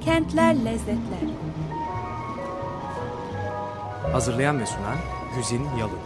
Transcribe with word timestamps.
Kentler 0.00 0.64
Lezzetler. 0.64 1.28
Hazırlayan 4.12 4.60
ve 4.60 4.66
sunan 4.66 4.96
Güzin 5.36 5.62
Yalın 5.78 5.98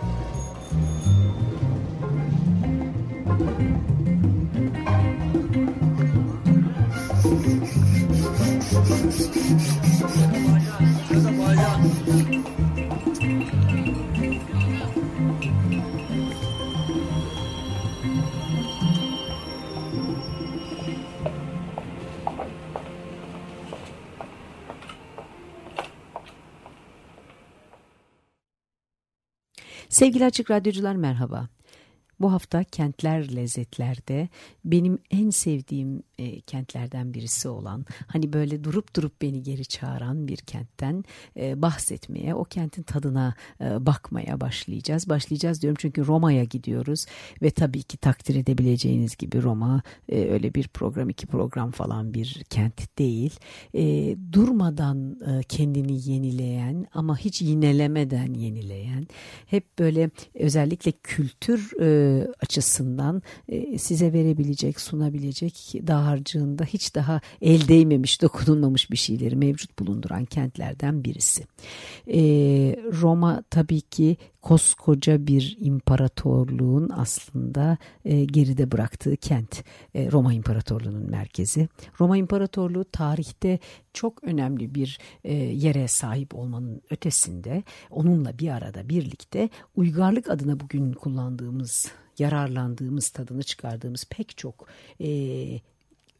Sevgili 30.04 30.24
Açık 30.24 30.50
Radyocular 30.50 30.96
merhaba. 30.96 31.48
Bu 32.20 32.32
hafta 32.32 32.64
Kentler 32.64 33.36
Lezzetler'de 33.36 34.28
benim 34.64 34.98
en 35.10 35.30
sevdiğim 35.30 36.02
e, 36.18 36.40
kentlerden 36.40 37.14
birisi 37.14 37.48
olan 37.48 37.84
hani 38.06 38.32
böyle 38.32 38.64
durup 38.64 38.96
durup 38.96 39.22
beni 39.22 39.42
geri 39.42 39.66
çağıran 39.66 40.28
bir 40.28 40.36
kentten 40.36 41.04
e, 41.36 41.62
bahsetmeye 41.62 42.34
o 42.34 42.44
kentin 42.44 42.82
tadına 42.82 43.34
e, 43.60 43.86
bakmaya 43.86 44.40
başlayacağız. 44.40 45.08
Başlayacağız 45.08 45.62
diyorum 45.62 45.76
çünkü 45.80 46.06
Roma'ya 46.06 46.44
gidiyoruz 46.44 47.06
ve 47.42 47.50
tabii 47.50 47.82
ki 47.82 47.96
takdir 47.96 48.34
edebileceğiniz 48.34 49.16
gibi 49.16 49.42
Roma 49.42 49.82
e, 50.08 50.30
öyle 50.30 50.54
bir 50.54 50.68
program 50.68 51.10
iki 51.10 51.26
program 51.26 51.70
falan 51.70 52.14
bir 52.14 52.44
kent 52.50 52.98
değil. 52.98 53.36
E, 53.74 54.16
durmadan 54.32 55.20
e, 55.26 55.42
kendini 55.42 56.10
yenileyen 56.10 56.86
ama 56.94 57.18
hiç 57.18 57.42
yinelemeden 57.42 58.34
yenileyen 58.34 59.06
hep 59.46 59.78
böyle 59.78 60.10
özellikle 60.34 60.92
kültür 60.92 61.80
e, 61.80 62.13
açısından 62.42 63.22
e, 63.48 63.78
size 63.78 64.12
verebilecek, 64.12 64.80
sunabilecek 64.80 65.74
dağarcığında 65.86 66.64
hiç 66.64 66.94
daha 66.94 67.20
el 67.42 67.68
değmemiş, 67.68 68.22
dokunulmamış 68.22 68.90
bir 68.90 68.96
şeyleri 68.96 69.36
mevcut 69.36 69.78
bulunduran 69.78 70.24
kentlerden 70.24 71.04
birisi. 71.04 71.44
E, 72.06 72.20
Roma 73.00 73.42
tabii 73.50 73.80
ki 73.80 74.16
koskoca 74.42 75.26
bir 75.26 75.56
imparatorluğun 75.60 76.90
aslında 76.96 77.78
e, 78.04 78.24
geride 78.24 78.72
bıraktığı 78.72 79.16
kent. 79.16 79.64
Roma 79.94 80.34
İmparatorluğu'nun 80.34 81.10
merkezi. 81.10 81.68
Roma 82.00 82.16
İmparatorluğu 82.16 82.84
tarihte 82.84 83.58
çok 83.92 84.24
önemli 84.24 84.74
bir 84.74 84.98
yere 85.52 85.88
sahip 85.88 86.34
olmanın 86.34 86.82
ötesinde 86.90 87.62
onunla 87.90 88.38
bir 88.38 88.48
arada 88.48 88.88
birlikte 88.88 89.48
uygarlık 89.76 90.30
adına 90.30 90.60
bugün 90.60 90.92
kullandığımız 90.92 91.92
yararlandığımız 92.18 93.08
tadını 93.08 93.42
çıkardığımız 93.42 94.04
pek 94.10 94.38
çok 94.38 94.68
e, 95.00 95.08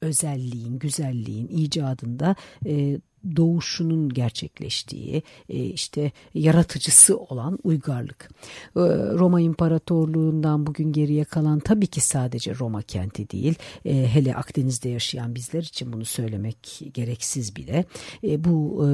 özelliğin, 0.01 0.78
güzelliğin 0.78 1.48
icadında 1.48 2.36
e, 2.67 2.98
doğuşunun 3.36 4.08
gerçekleştiği 4.08 5.22
e, 5.48 5.64
işte 5.64 6.12
yaratıcısı 6.34 7.19
olan 7.19 7.58
uygarlık. 7.64 8.30
E, 8.77 8.80
Roma 9.19 9.41
İmparatorluğundan 9.41 10.67
bugün 10.67 10.92
geriye 10.92 11.25
kalan 11.25 11.58
tabii 11.58 11.86
ki 11.86 12.00
sadece 12.00 12.55
Roma 12.55 12.83
kenti 12.83 13.30
değil. 13.30 13.55
E, 13.84 14.06
hele 14.14 14.34
Akdeniz'de 14.34 14.89
yaşayan 14.89 15.34
bizler 15.34 15.62
için 15.62 15.92
bunu 15.92 16.05
söylemek 16.05 16.83
gereksiz 16.95 17.56
bile. 17.56 17.84
Bu 18.22 18.84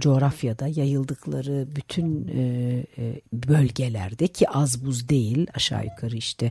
coğrafyada 0.00 0.66
yayıldıkları 0.66 1.66
bütün 1.76 2.28
bölgelerde 3.32 4.26
ki 4.26 4.48
az 4.50 4.84
buz 4.84 5.08
değil 5.08 5.46
aşağı 5.54 5.84
yukarı 5.84 6.16
işte 6.16 6.50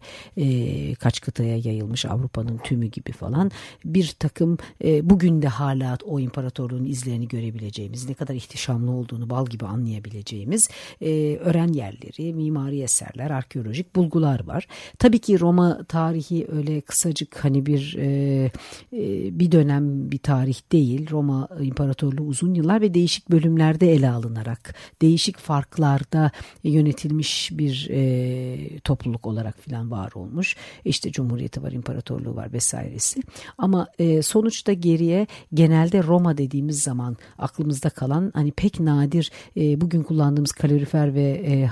kaç 0.99 1.21
kıtaya 1.21 1.57
yayılmış 1.57 2.05
Avrupa'nın 2.05 2.57
tümü 2.57 2.85
gibi 2.85 3.11
falan 3.11 3.51
bir 3.85 4.15
takım 4.19 4.57
bugün 4.83 5.41
de 5.41 5.47
hala 5.47 5.97
o 6.05 6.19
imparatorluğun 6.19 6.85
izlerini 6.85 7.22
etkilerini 7.23 7.27
görebileceğimiz, 7.27 8.09
ne 8.09 8.13
kadar 8.13 8.35
ihtişamlı 8.35 8.91
olduğunu 8.91 9.29
bal 9.29 9.45
gibi 9.45 9.65
anlayabileceğimiz 9.65 10.69
e, 11.01 11.37
öğren 11.37 11.73
yerleri, 11.73 12.33
mimari 12.33 12.81
eserler, 12.81 13.31
arkeolojik 13.31 13.95
bulgular 13.95 14.47
var. 14.47 14.67
Tabii 14.99 15.19
ki 15.19 15.39
Roma 15.39 15.83
tarihi 15.83 16.47
öyle 16.51 16.81
kısacık 16.81 17.43
hani 17.43 17.65
bir 17.65 17.95
e, 17.97 18.51
e, 18.93 19.39
bir 19.39 19.51
dönem 19.51 20.11
bir 20.11 20.17
tarih 20.17 20.61
değil. 20.71 21.09
Roma 21.09 21.47
İmparatorluğu 21.61 22.23
uzun 22.23 22.53
yıllar 22.53 22.81
ve 22.81 22.93
değişik 22.93 23.31
bölümlerde 23.31 23.91
ele 23.91 24.09
alınarak, 24.09 24.75
değişik 25.01 25.37
farklarda 25.37 26.31
yönetilmiş 26.63 27.51
bir 27.53 27.87
e, 27.91 28.79
topluluk 28.79 29.27
olarak 29.27 29.59
filan 29.59 29.91
var 29.91 30.11
olmuş. 30.15 30.55
İşte 30.85 31.11
Cumhuriyeti 31.11 31.63
var, 31.63 31.71
İmparatorluğu 31.71 32.35
var 32.35 32.53
vesairesi. 32.53 33.21
Ama 33.57 33.87
e, 33.99 34.21
sonuçta 34.21 34.73
geriye 34.73 35.27
genelde 35.53 36.03
Roma 36.03 36.37
dediğimiz 36.37 36.83
zaman 36.83 37.12
zaman 37.13 37.17
aklımızda 37.37 37.89
kalan 37.89 38.31
hani 38.33 38.51
pek 38.51 38.79
nadir 38.79 39.31
e, 39.57 39.81
bugün 39.81 40.03
kullandığımız 40.03 40.51
kalorifer 40.51 41.13
ve 41.13 41.43
e, 41.45 41.69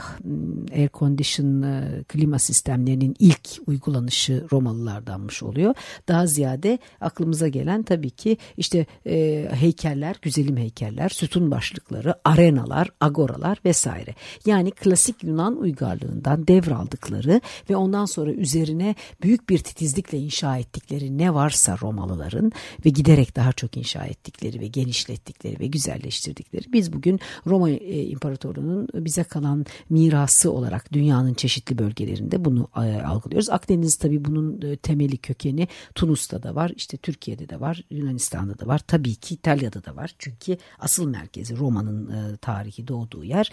air 0.73 0.89
condition 0.93 1.61
e, 1.61 2.03
klima 2.07 2.39
sistemlerinin 2.39 3.15
ilk 3.19 3.49
uygulanışı 3.67 4.45
Romalılardanmış 4.51 5.43
oluyor. 5.43 5.75
Daha 6.07 6.27
ziyade 6.27 6.79
aklımıza 7.01 7.47
gelen 7.47 7.83
tabii 7.83 8.09
ki 8.09 8.37
işte 8.57 8.85
e, 9.05 9.47
heykeller, 9.51 10.15
güzelim 10.21 10.57
heykeller, 10.57 11.09
sütun 11.09 11.51
başlıkları, 11.51 12.15
arenalar, 12.25 12.89
agoralar 12.99 13.57
vesaire. 13.65 14.15
Yani 14.45 14.71
klasik 14.71 15.23
Yunan 15.23 15.57
uygarlığından 15.57 16.47
devraldıkları 16.47 17.41
ve 17.69 17.75
ondan 17.75 18.05
sonra 18.05 18.31
üzerine 18.31 18.95
büyük 19.23 19.49
bir 19.49 19.57
titizlikle 19.57 20.17
inşa 20.17 20.57
ettikleri 20.57 21.17
ne 21.17 21.33
varsa 21.33 21.77
Romalıların 21.81 22.51
ve 22.85 22.89
giderek 22.89 23.35
daha 23.35 23.51
çok 23.51 23.77
inşa 23.77 24.05
ettikleri 24.05 24.59
ve 24.59 24.67
genişlettikleri 24.67 25.30
ettikleri 25.31 25.59
ve 25.59 25.67
güzelleştirdikleri. 25.67 26.73
Biz 26.73 26.93
bugün 26.93 27.19
Roma 27.47 27.69
e, 27.69 28.03
İmparatorluğu'nun 28.03 28.87
bize 28.93 29.23
kalan 29.23 29.65
mirası 29.89 30.51
olarak 30.51 30.93
dünyanın 30.93 31.33
çeşitli 31.33 31.77
bölgelerinde 31.77 32.45
bunu 32.45 32.69
e, 32.75 32.79
algılıyoruz. 32.79 33.49
Akdeniz 33.49 33.95
tabii 33.95 34.25
bunun 34.25 34.61
e, 34.61 34.75
temeli 34.75 35.17
kökeni 35.17 35.67
Tunus'ta 35.95 36.43
da 36.43 36.55
var, 36.55 36.71
işte 36.75 36.97
Türkiye'de 36.97 37.49
de 37.49 37.59
var, 37.59 37.83
Yunanistan'da 37.89 38.59
da 38.59 38.67
var, 38.67 38.81
tabii 38.87 39.15
ki 39.15 39.33
İtalya'da 39.33 39.85
da 39.85 39.95
var. 39.95 40.15
Çünkü 40.19 40.57
asıl 40.79 41.07
merkezi 41.07 41.57
Roma'nın 41.57 42.37
tarihi 42.37 42.87
doğduğu 42.87 43.23
yer 43.23 43.51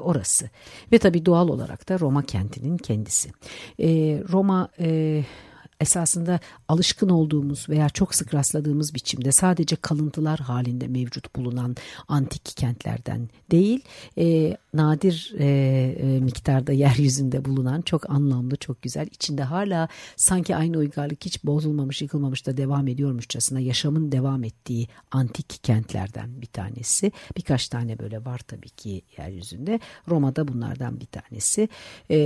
orası. 0.00 0.50
Ve 0.92 0.98
tabii 0.98 1.26
doğal 1.26 1.48
olarak 1.48 1.88
da 1.88 1.98
Roma 1.98 2.22
kentinin 2.22 2.76
kendisi. 2.76 3.30
Roma 4.28 4.68
esasında 5.84 6.40
alışkın 6.68 7.08
olduğumuz 7.08 7.68
veya 7.68 7.88
çok 7.88 8.14
sık 8.14 8.34
rastladığımız 8.34 8.94
biçimde 8.94 9.32
sadece 9.32 9.76
kalıntılar 9.76 10.40
halinde 10.40 10.88
mevcut 10.88 11.36
bulunan 11.36 11.76
antik 12.08 12.44
kentlerden 12.56 13.28
değil, 13.50 13.84
e, 14.18 14.56
nadir 14.74 15.34
e, 15.38 15.46
e, 15.98 16.20
miktarda 16.20 16.72
yeryüzünde 16.72 17.44
bulunan 17.44 17.82
çok 17.82 18.10
anlamlı, 18.10 18.56
çok 18.56 18.82
güzel, 18.82 19.06
içinde 19.06 19.42
hala 19.42 19.88
sanki 20.16 20.56
aynı 20.56 20.78
uygarlık 20.78 21.24
hiç 21.24 21.44
bozulmamış, 21.44 22.02
yıkılmamış 22.02 22.46
da 22.46 22.56
devam 22.56 22.88
ediyormuşçasına 22.88 23.60
yaşamın 23.60 24.12
devam 24.12 24.44
ettiği 24.44 24.88
antik 25.10 25.64
kentlerden 25.64 26.42
bir 26.42 26.46
tanesi. 26.46 27.12
Birkaç 27.36 27.68
tane 27.68 27.98
böyle 27.98 28.24
var 28.24 28.38
tabii 28.38 28.68
ki 28.68 29.02
yeryüzünde. 29.18 29.80
Roma'da 30.08 30.48
bunlardan 30.48 31.00
bir 31.00 31.06
tanesi. 31.06 31.68
E, 32.10 32.16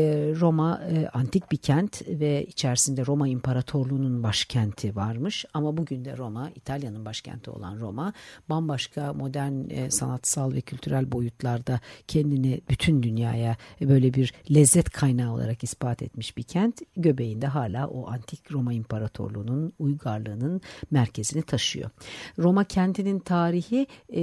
Roma 0.41 0.83
e, 0.91 1.09
antik 1.09 1.53
bir 1.53 1.57
kent 1.57 2.09
ve 2.09 2.47
içerisinde 2.47 3.07
Roma 3.07 3.29
İmparatorluğu'nun 3.49 4.23
başkenti 4.23 4.97
varmış 4.97 5.45
ama 5.55 5.77
bugün 5.77 6.05
de 6.05 6.17
Roma, 6.17 6.51
İtalya'nın 6.55 7.05
başkenti 7.05 7.51
olan 7.51 7.81
Roma 7.81 8.13
bambaşka 8.49 9.13
modern 9.13 9.71
e, 9.71 9.91
sanatsal 9.91 10.53
ve 10.53 10.61
kültürel 10.61 11.13
boyutlarda 11.13 11.81
kendini 12.09 12.61
bütün 12.71 13.03
dünyaya 13.03 13.57
böyle 13.81 14.15
bir 14.15 14.35
lezzet 14.55 14.91
kaynağı 14.91 15.33
olarak 15.33 15.65
ispat 15.65 16.03
etmiş 16.03 16.37
bir 16.37 16.43
kent. 16.43 16.83
Göbeğinde 16.97 17.47
hala 17.47 17.89
o 17.89 18.11
antik 18.11 18.53
Roma 18.53 18.73
İmparatorluğu'nun 18.73 19.73
uygarlığının 19.79 20.61
merkezini 20.91 21.43
taşıyor. 21.43 21.91
Roma 22.39 22.65
kentinin 22.65 23.19
tarihi 23.19 23.87
e, 24.09 24.23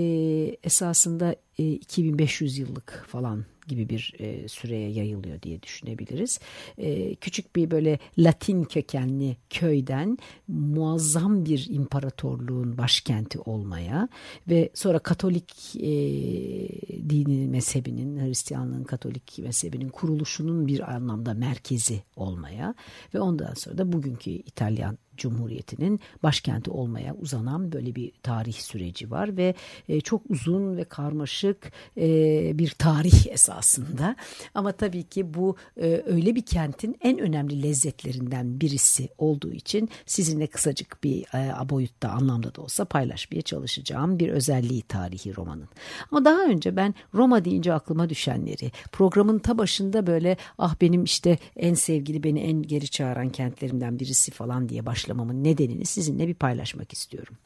esasında 0.64 1.36
e, 1.60 1.64
2500 1.72 2.58
yıllık 2.58 3.06
falan 3.08 3.46
gibi 3.68 3.90
bir 3.90 4.14
e, 4.20 4.48
süreye 4.48 4.90
yayılıyor 4.90 5.42
diye 5.42 5.62
düşünebiliriz. 5.62 6.40
E, 6.78 7.16
küçük 7.16 7.56
bir 7.56 7.72
böyle 7.72 8.00
Latin 8.18 8.64
kökenli 8.64 9.38
köyden 9.50 10.18
muazzam 10.48 11.46
bir 11.46 11.68
imparatorluğun 11.70 12.78
başkenti 12.78 13.40
olmaya 13.40 14.10
ve 14.50 14.70
sonra 14.74 15.00
Katolik 15.00 15.76
e, 15.76 15.90
dini 17.10 17.48
mezhebinin, 17.48 18.20
Hristiyanlığın 18.20 18.84
Katolik 18.84 19.40
mezhebinin 19.40 19.90
kuruluşunun 19.90 20.68
bir 20.68 20.94
anlamda 20.94 21.34
merkezi 21.34 22.04
olmaya 22.16 22.76
ve 23.14 23.20
ondan 23.20 23.54
sonra 23.54 23.78
da 23.78 23.94
bugünkü 23.94 24.32
İtalyan 24.32 24.98
Cumhuriyeti'nin 25.18 26.00
başkenti 26.24 26.72
olmaya 26.72 27.16
uzanan 27.16 27.72
böyle 27.72 27.96
bir 27.96 28.12
tarih 28.24 28.54
süreci 28.54 29.12
var 29.12 29.38
ve 29.38 29.56
e, 29.90 30.02
çok 30.02 30.22
uzun 30.30 30.78
ve 30.78 30.84
karmaşık 30.84 31.72
e, 31.98 32.08
bir 32.58 32.70
tarih 32.70 33.28
esasında. 33.32 34.16
Ama 34.54 34.72
tabii 34.72 35.04
ki 35.04 35.34
bu 35.34 35.56
e, 35.78 36.04
öyle 36.06 36.36
bir 36.36 36.42
kentin 36.42 36.98
en 37.02 37.20
önemli 37.20 37.64
lezzetlerinden 37.64 38.62
birisi 38.62 39.10
olduğu 39.18 39.52
için 39.52 39.90
sizinle 40.06 40.48
kısacık 40.48 41.04
bir 41.04 41.22
e, 41.22 41.70
boyutta 41.70 42.10
anlamda 42.10 42.56
da 42.56 42.62
olsa 42.62 42.86
paylaşmaya 42.86 43.42
çalışacağım 43.42 44.20
bir 44.20 44.30
özelliği 44.30 44.82
tarihi 44.82 45.36
romanın. 45.38 45.70
Ama 46.12 46.26
daha 46.26 46.46
önce 46.46 46.76
ben 46.76 46.96
Roma 47.14 47.46
deyince 47.46 47.74
aklıma 47.74 48.10
düşenleri 48.10 48.72
programın 48.92 49.40
ta 49.40 49.58
başında 49.58 50.08
böyle 50.08 50.38
ah 50.58 50.76
benim 50.82 51.04
işte 51.04 51.38
en 51.56 51.74
sevgili 51.74 52.24
beni 52.24 52.40
en 52.40 52.62
geri 52.62 52.88
çağıran 52.88 53.30
kentlerimden 53.30 54.00
birisi 54.00 54.32
falan 54.32 54.70
diye 54.70 54.86
başlamamın 55.06 55.44
nedenini 55.44 55.86
sizinle 55.86 56.28
bir 56.28 56.34
paylaşmak 56.34 56.94
istiyorum. 56.94 57.38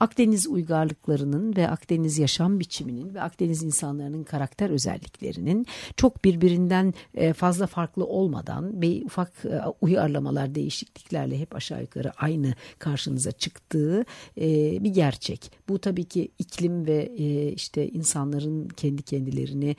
Akdeniz 0.00 0.46
uygarlıklarının 0.46 1.56
ve 1.56 1.68
Akdeniz 1.68 2.18
yaşam 2.18 2.60
biçiminin 2.60 3.14
ve 3.14 3.22
Akdeniz 3.22 3.62
insanlarının 3.62 4.24
karakter 4.24 4.70
özelliklerinin 4.70 5.66
çok 5.96 6.24
birbirinden 6.24 6.94
e, 7.14 7.32
fazla 7.32 7.66
farklı 7.66 8.04
olmadan 8.04 8.82
ve 8.82 9.02
ufak 9.04 9.44
e, 9.44 9.60
uyarlamalar, 9.80 10.54
değişikliklerle 10.54 11.38
hep 11.38 11.54
aşağı 11.54 11.80
yukarı 11.80 12.12
aynı 12.16 12.54
karşınıza 12.78 13.32
çıktığı 13.32 14.04
e, 14.40 14.46
bir 14.84 14.90
gerçek. 14.90 15.52
Bu 15.68 15.78
tabii 15.78 16.04
ki 16.04 16.28
iklim 16.38 16.86
ve 16.86 17.08
işte 17.56 17.88
insanların 17.88 18.68
kendi 18.68 19.02
kendilerini 19.02 19.76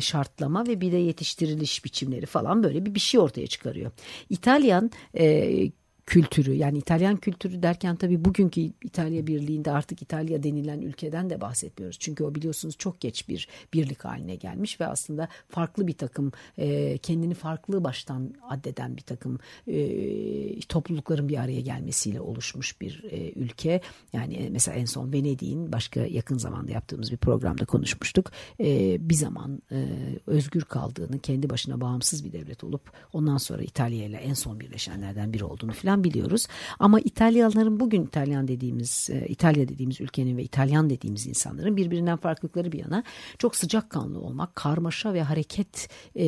şartlama 0.00 0.66
ve 0.66 0.80
bir 0.80 0.92
de 0.92 0.96
yetiştiriliş 0.96 1.84
biçimleri 1.84 2.26
falan 2.26 2.62
böyle 2.62 2.86
bir 2.86 2.94
bir 2.94 3.00
şey 3.00 3.20
ortaya 3.20 3.46
çıkarıyor. 3.46 3.90
İtalyan 4.30 4.90
kültürü 6.06 6.54
yani 6.54 6.78
İtalyan 6.78 7.16
kültürü 7.16 7.62
derken 7.62 7.96
tabii 7.96 8.24
bugünkü 8.24 8.60
İtalya 8.60 9.26
Birliği'nde 9.26 9.70
artık 9.70 10.02
İtalya 10.02 10.42
denilen 10.42 10.80
ülkeden 10.80 11.30
de 11.30 11.40
bahsetmiyoruz. 11.40 11.98
Çünkü 11.98 12.24
o 12.24 12.34
biliyorsunuz 12.34 12.76
çok 12.78 13.00
geç 13.00 13.28
bir 13.28 13.48
birlik 13.72 14.04
haline 14.04 14.36
gelmiş 14.36 14.80
ve 14.80 14.86
aslında 14.86 15.28
farklı 15.48 15.86
bir 15.86 15.92
takım 15.92 16.32
e, 16.58 16.98
kendini 16.98 17.34
farklı 17.34 17.84
baştan 17.84 18.34
addeden 18.48 18.96
bir 18.96 19.02
takım 19.02 19.38
e, 19.66 20.60
toplulukların 20.60 21.28
bir 21.28 21.38
araya 21.38 21.60
gelmesiyle 21.60 22.20
oluşmuş 22.20 22.80
bir 22.80 23.04
e, 23.10 23.32
ülke. 23.32 23.80
Yani 24.12 24.34
e, 24.34 24.50
mesela 24.50 24.76
en 24.76 24.84
son 24.84 25.12
Venedik'in 25.12 25.72
başka 25.72 26.00
yakın 26.00 26.38
zamanda 26.38 26.72
yaptığımız 26.72 27.12
bir 27.12 27.16
programda 27.16 27.64
konuşmuştuk. 27.64 28.30
E, 28.60 28.96
bir 29.08 29.14
zaman 29.14 29.62
e, 29.72 29.86
özgür 30.26 30.62
kaldığını 30.62 31.18
kendi 31.18 31.50
başına 31.50 31.80
bağımsız 31.80 32.24
bir 32.24 32.32
devlet 32.32 32.64
olup 32.64 32.92
ondan 33.12 33.36
sonra 33.36 33.62
İtalya 33.62 34.04
ile 34.04 34.16
en 34.16 34.34
son 34.34 34.60
birleşenlerden 34.60 35.32
biri 35.32 35.44
olduğunu 35.44 35.72
falan 35.72 35.93
falan 35.94 36.04
biliyoruz. 36.04 36.46
Ama 36.78 37.00
İtalyanların 37.00 37.80
bugün 37.80 38.04
İtalyan 38.04 38.48
dediğimiz, 38.48 39.10
e, 39.10 39.26
İtalya 39.28 39.68
dediğimiz 39.68 40.00
ülkenin 40.00 40.36
ve 40.36 40.42
İtalyan 40.42 40.90
dediğimiz 40.90 41.26
insanların 41.26 41.76
birbirinden 41.76 42.16
farklılıkları 42.16 42.72
bir 42.72 42.78
yana 42.78 43.04
çok 43.38 43.56
sıcakkanlı 43.56 44.20
olmak, 44.20 44.56
karmaşa 44.56 45.14
ve 45.14 45.22
hareket 45.22 45.88
e, 46.16 46.24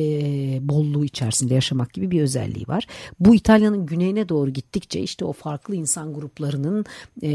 bolluğu 0.61 1.05
içerisinde 1.05 1.53
yaşamak 1.53 1.93
gibi 1.93 2.11
bir 2.11 2.21
özelliği 2.21 2.67
var. 2.67 2.87
Bu 3.19 3.35
İtalya'nın 3.35 3.85
güneyine 3.85 4.29
doğru 4.29 4.49
gittikçe 4.49 4.99
işte 4.99 5.25
o 5.25 5.33
farklı 5.33 5.75
insan 5.75 6.13
gruplarının 6.13 6.85
e, 7.23 7.29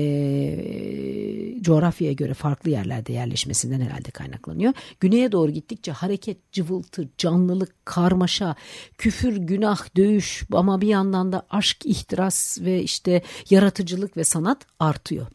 coğrafyaya 1.61 2.13
göre 2.13 2.35
farklı 2.35 2.71
yerlerde 2.71 3.13
yerleşmesinden 3.13 3.81
herhalde 3.81 4.11
kaynaklanıyor. 4.11 4.73
Güneye 5.01 5.33
doğru 5.33 5.51
gittikçe 5.51 5.93
hareket, 5.93 6.53
cıvıltı, 6.53 7.09
canlılık, 7.19 7.87
karmaşa, 7.87 8.55
küfür, 8.99 9.37
günah, 9.37 9.97
dövüş 9.97 10.45
ama 10.53 10.81
bir 10.81 10.89
yandan 10.89 11.33
da 11.33 11.43
aşk, 11.51 11.87
ihtiras 11.87 12.22
ihtiras 12.23 12.61
ve 12.61 12.83
işte 12.83 13.23
yaratıcılık 13.51 14.17
ve 14.17 14.25
sanat 14.25 14.67
artıyor. 14.79 15.27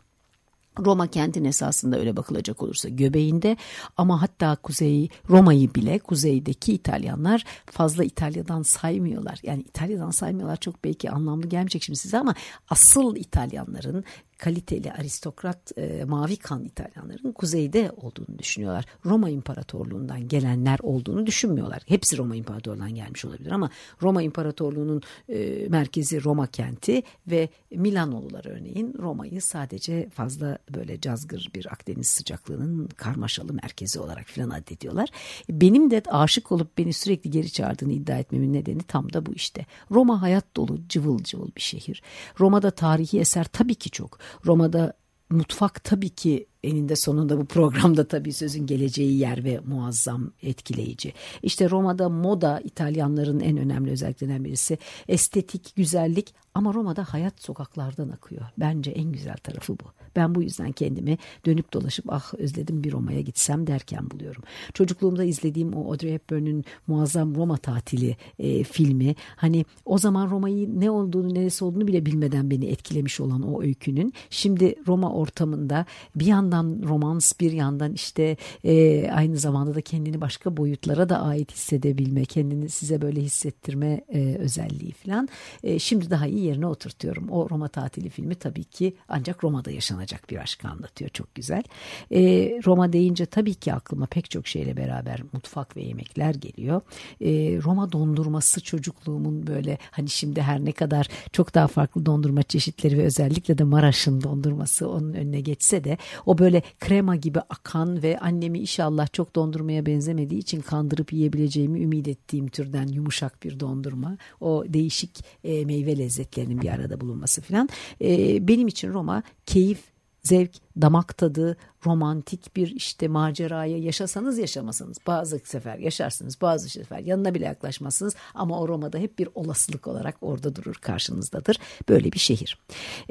Roma 0.86 1.08
kentin 1.08 1.46
esasında 1.46 2.00
öyle 2.00 2.16
bakılacak 2.16 2.64
olursa 2.64 2.90
göbeğinde 2.90 3.58
ama 3.98 4.22
hatta 4.22 4.56
kuzey 4.56 5.10
Roma'yı 5.30 5.74
bile 5.76 6.00
kuzeydeki 6.00 6.74
İtalyanlar 6.74 7.44
fazla 7.66 8.04
İtalya'dan 8.04 8.62
saymıyorlar. 8.62 9.40
Yani 9.44 9.62
İtalya'dan 9.62 10.12
saymıyorlar 10.12 10.58
çok 10.58 10.84
belki 10.84 11.12
anlamlı 11.12 11.48
gelmeyecek 11.48 11.84
şimdi 11.84 12.00
size 12.00 12.18
ama 12.18 12.36
asıl 12.70 13.16
İtalyanların 13.16 14.04
kaliteli 14.38 14.92
aristokrat 14.92 15.78
e, 15.78 16.04
mavi 16.04 16.38
kan 16.38 16.64
İtalyanların 16.64 17.32
kuzeyde 17.32 17.92
olduğunu 17.98 18.40
düşünüyorlar. 18.40 18.86
Roma 19.06 19.30
İmparatorluğundan 19.30 20.28
gelenler 20.28 20.80
olduğunu 20.84 21.26
düşünmüyorlar. 21.26 21.82
Hepsi 21.86 22.18
Roma 22.18 22.36
İmparatorluğundan 22.36 22.96
gelmiş 22.96 23.26
olabilir 23.26 23.52
ama 23.52 23.70
Roma 24.02 24.22
İmparatorluğu'nun 24.22 25.02
e, 25.30 25.68
merkezi 25.70 26.24
Roma 26.24 26.48
kenti 26.48 27.04
ve 27.28 27.50
Milanolular 27.72 28.46
örneğin 28.46 28.94
Roma'yı 29.00 29.42
sadece 29.42 30.10
fazla 30.10 30.58
böyle 30.76 31.02
cazgır 31.02 31.52
bir 31.56 31.68
Akdeniz 31.72 32.08
sıcaklığının 32.08 32.88
karmaşalı 32.88 33.54
merkezi 33.54 34.00
olarak 34.00 34.26
filan 34.26 34.50
addediyorlar. 34.50 35.10
Benim 35.50 35.92
de 35.92 36.04
aşık 36.08 36.52
olup 36.52 36.78
beni 36.78 36.94
sürekli 36.94 37.32
geri 37.32 37.52
çağırdığını 37.52 37.94
iddia 37.94 38.18
etmemin 38.18 38.54
nedeni 38.54 38.84
tam 38.84 39.14
da 39.14 39.26
bu 39.26 39.34
işte. 39.34 39.66
Roma 39.92 40.22
hayat 40.22 40.56
dolu 40.56 40.88
cıvıl 40.90 41.24
cıvıl 41.24 41.50
bir 41.56 41.62
şehir. 41.62 42.02
Roma'da 42.40 42.72
tarihi 42.72 43.20
eser 43.20 43.44
tabii 43.44 43.76
ki 43.76 43.90
çok. 43.90 44.20
Roma'da 44.46 44.94
mutfak 45.30 45.84
tabii 45.84 46.10
ki 46.10 46.48
eninde 46.64 46.96
sonunda 46.96 47.38
bu 47.38 47.46
programda 47.46 48.08
tabii 48.08 48.34
sözün 48.34 48.66
geleceği 48.66 49.18
yer 49.18 49.44
ve 49.44 49.60
muazzam 49.60 50.32
etkileyici. 50.44 51.14
İşte 51.44 51.70
Roma'da 51.70 52.10
moda 52.10 52.62
İtalyanların 52.64 53.40
en 53.40 53.58
önemli 53.58 53.92
özelliklerinden 53.92 54.46
birisi. 54.46 54.78
Estetik, 55.08 55.76
güzellik 55.76 56.34
ama 56.58 56.74
Roma'da 56.74 57.04
hayat 57.04 57.42
sokaklardan 57.42 58.10
akıyor. 58.10 58.42
Bence 58.58 58.92
en 58.92 59.12
güzel 59.12 59.38
tarafı 59.38 59.74
bu. 59.74 59.84
Ben 60.16 60.36
bu 60.36 60.44
yüzden 60.44 60.72
kendimi 60.72 61.18
dönüp 61.46 61.74
dolaşıp 61.74 62.06
ah 62.10 62.34
özledim 62.34 62.84
bir 62.84 62.92
Roma'ya 62.92 63.22
gitsem 63.22 63.68
derken 63.68 64.12
buluyorum. 64.12 64.44
Çocukluğumda 64.74 65.24
izlediğim 65.24 65.74
o 65.74 65.92
Audrey 65.92 66.14
Hepburn'un 66.14 66.64
muazzam 66.88 67.36
Roma 67.36 67.58
tatili 67.58 68.18
e, 68.40 68.64
filmi 68.64 69.16
hani 69.36 69.66
o 69.86 69.98
zaman 69.98 70.30
Roma'yı 70.30 70.80
ne 70.80 70.92
olduğunu 70.92 71.34
neresi 71.34 71.66
olduğunu 71.66 71.88
bile 71.88 72.06
bilmeden 72.06 72.52
beni 72.52 72.66
etkilemiş 72.66 73.20
olan 73.20 73.42
o 73.42 73.62
öykünün 73.62 74.14
şimdi 74.30 74.76
Roma 74.88 75.14
ortamında 75.14 75.86
bir 76.16 76.26
yandan 76.26 76.82
romans 76.84 77.34
bir 77.40 77.52
yandan 77.52 77.94
işte 77.94 78.38
e, 78.64 79.08
aynı 79.12 79.38
zamanda 79.38 79.76
da 79.76 79.82
kendini 79.82 80.22
başka 80.22 80.58
boyutlara 80.58 81.10
da 81.10 81.22
ait 81.22 81.52
hissedebilme 81.52 82.26
kendini 82.26 82.70
size 82.70 83.02
böyle 83.02 83.22
hissettirme 83.22 84.02
e, 84.10 84.36
özelliği 84.36 84.92
falan 84.92 85.30
e, 85.64 85.80
şimdi 85.80 86.10
daha 86.10 86.28
iyi 86.28 86.47
yerine 86.48 86.68
oturtuyorum. 86.68 87.30
O 87.30 87.50
Roma 87.50 87.68
tatili 87.68 88.10
filmi 88.10 88.36
tabii 88.36 88.64
ki 88.64 88.96
ancak 89.10 89.44
Roma'da 89.44 89.72
yaşanacak 89.72 90.30
bir 90.30 90.38
aşkı 90.38 90.68
anlatıyor. 90.68 91.10
Çok 91.10 91.36
güzel. 91.36 91.64
E, 92.12 92.20
Roma 92.66 92.94
deyince 92.94 93.26
tabii 93.26 93.54
ki 93.54 93.74
aklıma 93.74 94.06
pek 94.06 94.32
çok 94.32 94.48
şeyle 94.48 94.78
beraber 94.78 95.22
mutfak 95.34 95.78
ve 95.78 95.82
yemekler 95.82 96.36
geliyor. 96.36 96.82
E, 97.22 97.30
Roma 97.64 97.92
dondurması 97.92 98.62
çocukluğumun 98.62 99.48
böyle 99.48 99.78
hani 99.92 100.10
şimdi 100.10 100.42
her 100.42 100.66
ne 100.66 100.72
kadar 100.72 101.08
çok 101.32 101.56
daha 101.56 101.68
farklı 101.68 102.06
dondurma 102.06 102.44
çeşitleri 102.44 102.98
ve 102.98 103.04
özellikle 103.04 103.58
de 103.58 103.64
Maraş'ın 103.64 104.22
dondurması 104.22 104.90
onun 104.90 105.14
önüne 105.14 105.42
geçse 105.42 105.84
de 105.84 105.98
o 106.26 106.38
böyle 106.38 106.62
krema 106.80 107.16
gibi 107.16 107.40
akan 107.40 108.04
ve 108.04 108.20
annemi 108.20 108.60
inşallah 108.60 109.14
çok 109.14 109.36
dondurmaya 109.36 109.86
benzemediği 109.86 110.40
için 110.40 110.62
kandırıp 110.62 111.14
yiyebileceğimi 111.14 111.82
ümit 111.82 112.08
ettiğim 112.08 112.48
türden 112.48 112.88
yumuşak 112.88 113.44
bir 113.44 113.60
dondurma. 113.60 114.18
O 114.42 114.64
değişik 114.68 115.26
e, 115.44 115.66
meyve 115.66 115.98
lezzetleri 115.98 116.37
özelliklerinin 116.38 116.62
bir 116.62 116.70
arada 116.70 117.02
bulunması 117.02 117.42
falan. 117.42 117.70
E, 118.02 118.48
benim 118.48 118.68
için 118.68 118.94
Roma 118.94 119.24
keyif, 119.46 119.80
zevk, 120.24 120.52
damak 120.82 121.18
tadı, 121.18 121.58
romantik 121.86 122.56
bir 122.56 122.68
işte 122.68 123.08
maceraya 123.08 123.78
yaşasanız 123.78 124.38
yaşamasanız 124.38 124.98
bazı 125.08 125.40
sefer 125.40 125.78
yaşarsınız 125.78 126.42
bazı 126.42 126.70
sefer 126.70 127.00
yanına 127.00 127.34
bile 127.34 127.46
yaklaşmazsınız 127.46 128.16
ama 128.34 128.60
o 128.60 128.68
Roma'da 128.68 128.98
hep 128.98 129.20
bir 129.20 129.30
olasılık 129.36 129.88
olarak 129.88 130.16
orada 130.22 130.56
durur 130.56 130.76
karşınızdadır. 130.76 131.60
Böyle 131.90 132.12
bir 132.12 132.20
şehir. 132.20 132.58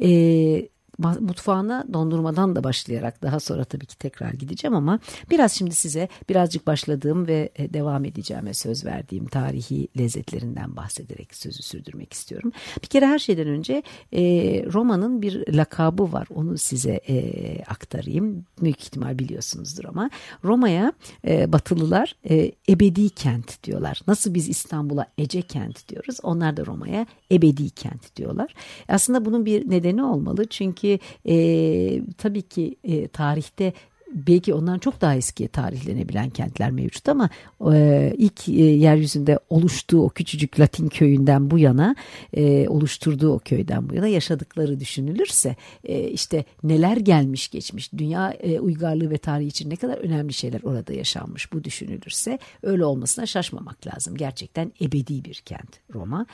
Ee, 0.02 0.68
mutfağına 0.98 1.86
dondurmadan 1.92 2.56
da 2.56 2.64
başlayarak 2.64 3.22
daha 3.22 3.40
sonra 3.40 3.64
tabii 3.64 3.86
ki 3.86 3.98
tekrar 3.98 4.32
gideceğim 4.32 4.74
ama 4.74 4.98
biraz 5.30 5.52
şimdi 5.52 5.74
size 5.74 6.08
birazcık 6.28 6.66
başladığım 6.66 7.26
ve 7.26 7.50
e, 7.56 7.74
devam 7.74 8.04
edeceğime 8.04 8.54
söz 8.54 8.84
verdiğim 8.84 9.26
tarihi 9.26 9.88
lezzetlerinden 9.98 10.76
bahsederek 10.76 11.34
sözü 11.34 11.62
sürdürmek 11.62 12.12
istiyorum. 12.12 12.52
Bir 12.82 12.88
kere 12.88 13.06
her 13.06 13.18
şeyden 13.18 13.48
önce 13.48 13.82
e, 14.12 14.22
Roma'nın 14.72 15.22
bir 15.22 15.52
lakabı 15.52 16.12
var 16.12 16.28
onu 16.34 16.58
size 16.58 17.00
e, 17.08 17.64
aktarayım. 17.64 18.44
Büyük 18.62 18.82
ihtimal 18.82 19.18
biliyorsunuzdur 19.18 19.84
ama 19.84 20.10
Roma'ya 20.44 20.92
Batılılar 21.24 22.16
ebedi 22.68 23.10
kent 23.10 23.64
diyorlar. 23.64 24.00
Nasıl 24.06 24.34
biz 24.34 24.48
İstanbul'a 24.48 25.06
Ece 25.18 25.42
kent 25.42 25.88
diyoruz 25.88 26.18
onlar 26.22 26.56
da 26.56 26.66
Roma'ya 26.66 27.06
ebedi 27.32 27.70
kent 27.70 28.16
diyorlar. 28.16 28.54
Aslında 28.88 29.24
bunun 29.24 29.46
bir 29.46 29.70
nedeni 29.70 30.02
olmalı 30.02 30.46
çünkü 30.46 30.85
ki 30.86 31.00
e, 31.24 31.36
tabii 32.18 32.42
ki 32.42 32.76
e, 32.84 33.08
tarihte 33.08 33.72
belki 34.12 34.54
ondan 34.54 34.78
çok 34.78 35.00
daha 35.00 35.16
eskiye 35.16 35.48
tarihlenebilen 35.48 36.30
kentler 36.30 36.70
mevcut 36.70 37.08
ama 37.08 37.30
e, 37.72 38.14
ilk 38.18 38.48
e, 38.48 38.52
yeryüzünde 38.52 39.38
oluştuğu 39.50 40.02
o 40.02 40.08
küçücük 40.08 40.60
Latin 40.60 40.88
köyünden 40.88 41.50
bu 41.50 41.58
yana 41.58 41.96
e, 42.32 42.68
oluşturduğu 42.68 43.32
o 43.32 43.38
köyden 43.38 43.88
bu 43.88 43.94
yana 43.94 44.06
yaşadıkları 44.06 44.80
düşünülürse 44.80 45.56
e, 45.84 46.08
işte 46.08 46.44
neler 46.62 46.96
gelmiş 46.96 47.48
geçmiş 47.48 47.92
dünya 47.92 48.30
e, 48.30 48.60
uygarlığı 48.60 49.10
ve 49.10 49.18
tarihi 49.18 49.48
için 49.48 49.70
ne 49.70 49.76
kadar 49.76 49.98
önemli 49.98 50.32
şeyler 50.32 50.60
orada 50.62 50.92
yaşanmış 50.92 51.52
bu 51.52 51.64
düşünülürse 51.64 52.38
öyle 52.62 52.84
olmasına 52.84 53.26
şaşmamak 53.26 53.86
lazım. 53.86 54.16
Gerçekten 54.16 54.72
ebedi 54.80 55.24
bir 55.24 55.34
kent 55.34 55.80
Roma. 55.94 56.26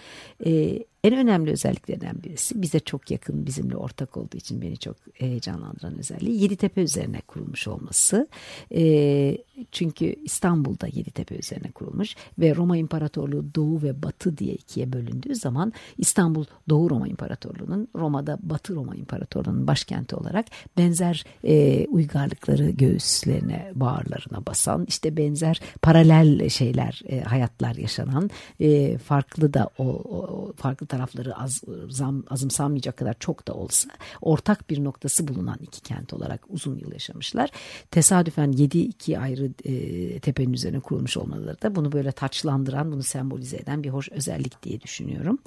E, 0.46 0.78
en 1.04 1.16
önemli 1.16 1.50
özelliklerinden 1.50 2.22
birisi 2.22 2.62
bize 2.62 2.80
çok 2.80 3.10
yakın 3.10 3.46
bizimle 3.46 3.76
ortak 3.76 4.16
olduğu 4.16 4.36
için 4.36 4.62
beni 4.62 4.76
çok 4.76 4.96
heyecanlandıran 5.14 5.98
özelliği 5.98 6.42
Yeditepe 6.42 6.82
üzerine 6.82 7.20
kurulmuş 7.20 7.68
olması. 7.68 8.28
E, 8.74 9.38
çünkü 9.72 10.04
İstanbul'da 10.04 10.86
Yeditepe 10.86 11.34
üzerine 11.34 11.70
kurulmuş 11.70 12.16
ve 12.38 12.54
Roma 12.54 12.76
İmparatorluğu 12.76 13.54
Doğu 13.54 13.82
ve 13.82 14.02
Batı 14.02 14.38
diye 14.38 14.54
ikiye 14.54 14.92
bölündüğü 14.92 15.34
zaman 15.34 15.72
İstanbul 15.98 16.44
Doğu 16.68 16.90
Roma 16.90 17.08
İmparatorluğu'nun 17.08 17.88
Roma'da 17.96 18.38
Batı 18.42 18.74
Roma 18.74 18.94
İmparatorluğu'nun 18.94 19.66
başkenti 19.66 20.16
olarak 20.16 20.46
benzer 20.78 21.24
e, 21.44 21.86
uygarlıkları 21.86 22.70
göğüslerine 22.70 23.72
bağırlarına 23.74 24.46
basan 24.46 24.84
işte 24.88 25.16
benzer 25.16 25.60
paralel 25.82 26.48
şeyler 26.48 27.02
e, 27.08 27.20
hayatlar 27.20 27.74
yaşanan 27.74 28.30
e, 28.60 28.98
farklı 28.98 29.54
da 29.54 29.68
o, 29.78 29.84
o 29.84 30.52
farklı 30.56 30.91
tarafları 30.92 31.38
az, 31.38 31.62
zam, 31.88 32.24
azımsanmayacak 32.30 32.96
kadar 32.96 33.16
çok 33.20 33.48
da 33.48 33.54
olsa 33.54 33.88
ortak 34.20 34.70
bir 34.70 34.84
noktası 34.84 35.28
bulunan 35.28 35.58
iki 35.62 35.80
kent 35.80 36.12
olarak 36.12 36.40
uzun 36.48 36.78
yıl 36.78 36.92
yaşamışlar. 36.92 37.50
Tesadüfen 37.90 38.52
7-2 38.52 39.18
ayrı 39.18 39.50
e, 39.64 40.18
tepenin 40.20 40.52
üzerine 40.52 40.80
kurulmuş 40.80 41.16
olmaları 41.16 41.62
da 41.62 41.74
bunu 41.74 41.92
böyle 41.92 42.12
taçlandıran, 42.12 42.92
bunu 42.92 43.02
sembolize 43.02 43.56
eden 43.56 43.82
bir 43.82 43.88
hoş 43.88 44.08
özellik 44.12 44.62
diye 44.62 44.80
düşünüyorum. 44.80 45.38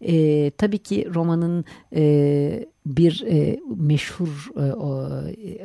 E, 0.00 0.50
tabii 0.50 0.78
ki 0.78 1.08
romanın 1.14 1.64
e, 1.94 2.66
bir 2.86 3.24
e, 3.26 3.60
meşhur 3.76 4.50
e, 4.56 4.72
o, 4.72 5.10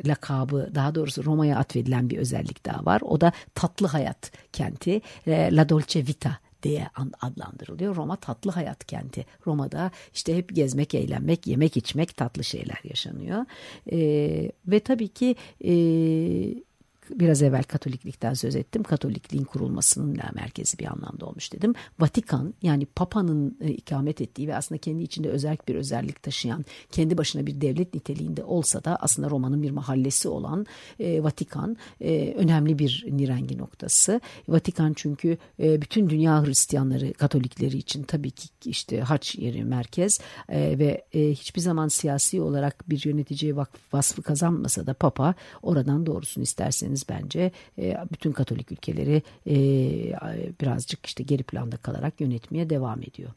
lakabı 0.06 0.70
daha 0.74 0.94
doğrusu 0.94 1.24
Roma'ya 1.24 1.58
atfedilen 1.58 2.10
bir 2.10 2.18
özellik 2.18 2.66
daha 2.66 2.84
var. 2.84 3.00
O 3.04 3.20
da 3.20 3.32
tatlı 3.54 3.86
hayat 3.86 4.32
kenti 4.52 5.00
e, 5.26 5.56
La 5.56 5.68
Dolce 5.68 6.06
Vita 6.06 6.38
diye 6.62 6.88
adlandırılıyor. 7.20 7.96
Roma 7.96 8.16
tatlı 8.16 8.50
hayat 8.50 8.84
kenti. 8.84 9.26
Roma'da 9.46 9.90
işte 10.14 10.36
hep 10.36 10.56
gezmek, 10.56 10.94
eğlenmek, 10.94 11.46
yemek, 11.46 11.76
içmek, 11.76 12.16
tatlı 12.16 12.44
şeyler 12.44 12.80
yaşanıyor. 12.84 13.44
E, 13.92 13.98
ve 14.66 14.80
tabii 14.80 15.08
ki 15.08 15.36
e, 15.64 15.72
biraz 17.14 17.42
evvel 17.42 17.62
Katoliklikten 17.62 18.34
söz 18.34 18.56
ettim. 18.56 18.82
Katolikliğin 18.82 19.44
kurulmasının 19.44 20.18
merkezi 20.34 20.78
bir 20.78 20.86
anlamda 20.86 21.26
olmuş 21.26 21.52
dedim. 21.52 21.74
Vatikan 21.98 22.54
yani 22.62 22.86
Papa'nın 22.86 23.58
e, 23.60 23.70
ikamet 23.70 24.20
ettiği 24.20 24.48
ve 24.48 24.56
aslında 24.56 24.78
kendi 24.78 25.02
içinde 25.02 25.28
özel 25.28 25.56
bir 25.68 25.74
özellik 25.74 26.22
taşıyan, 26.22 26.64
kendi 26.90 27.18
başına 27.18 27.46
bir 27.46 27.60
devlet 27.60 27.94
niteliğinde 27.94 28.44
olsa 28.44 28.84
da 28.84 28.96
aslında 28.96 29.30
Roma'nın 29.30 29.62
bir 29.62 29.70
mahallesi 29.70 30.28
olan 30.28 30.66
e, 31.00 31.22
Vatikan 31.22 31.76
e, 32.00 32.34
önemli 32.36 32.78
bir 32.78 33.06
nirengi 33.10 33.58
noktası. 33.58 34.20
Vatikan 34.48 34.92
çünkü 34.96 35.38
e, 35.60 35.82
bütün 35.82 36.10
dünya 36.10 36.44
Hristiyanları, 36.44 37.12
Katolikleri 37.12 37.76
için 37.76 38.02
tabii 38.02 38.30
ki 38.30 38.48
işte 38.64 39.00
haç 39.00 39.34
yeri 39.34 39.64
merkez 39.64 40.20
e, 40.48 40.78
ve 40.78 41.04
e, 41.12 41.30
hiçbir 41.30 41.60
zaman 41.60 41.88
siyasi 41.88 42.40
olarak 42.40 42.90
bir 42.90 43.04
yöneticiye 43.04 43.54
vasfı 43.92 44.22
kazanmasa 44.22 44.86
da 44.86 44.94
Papa 44.94 45.34
oradan 45.62 46.06
doğrusunu 46.06 46.44
isterseniz 46.44 46.99
ülkemiz 47.00 47.04
bence 47.08 47.50
e, 47.78 47.96
bütün 48.12 48.32
Katolik 48.32 48.72
ülkeleri 48.72 49.22
e, 49.46 49.54
birazcık 50.60 51.06
işte 51.06 51.22
geri 51.24 51.42
planda 51.42 51.76
kalarak 51.76 52.20
yönetmeye 52.20 52.70
devam 52.70 53.02
ediyor. 53.02 53.30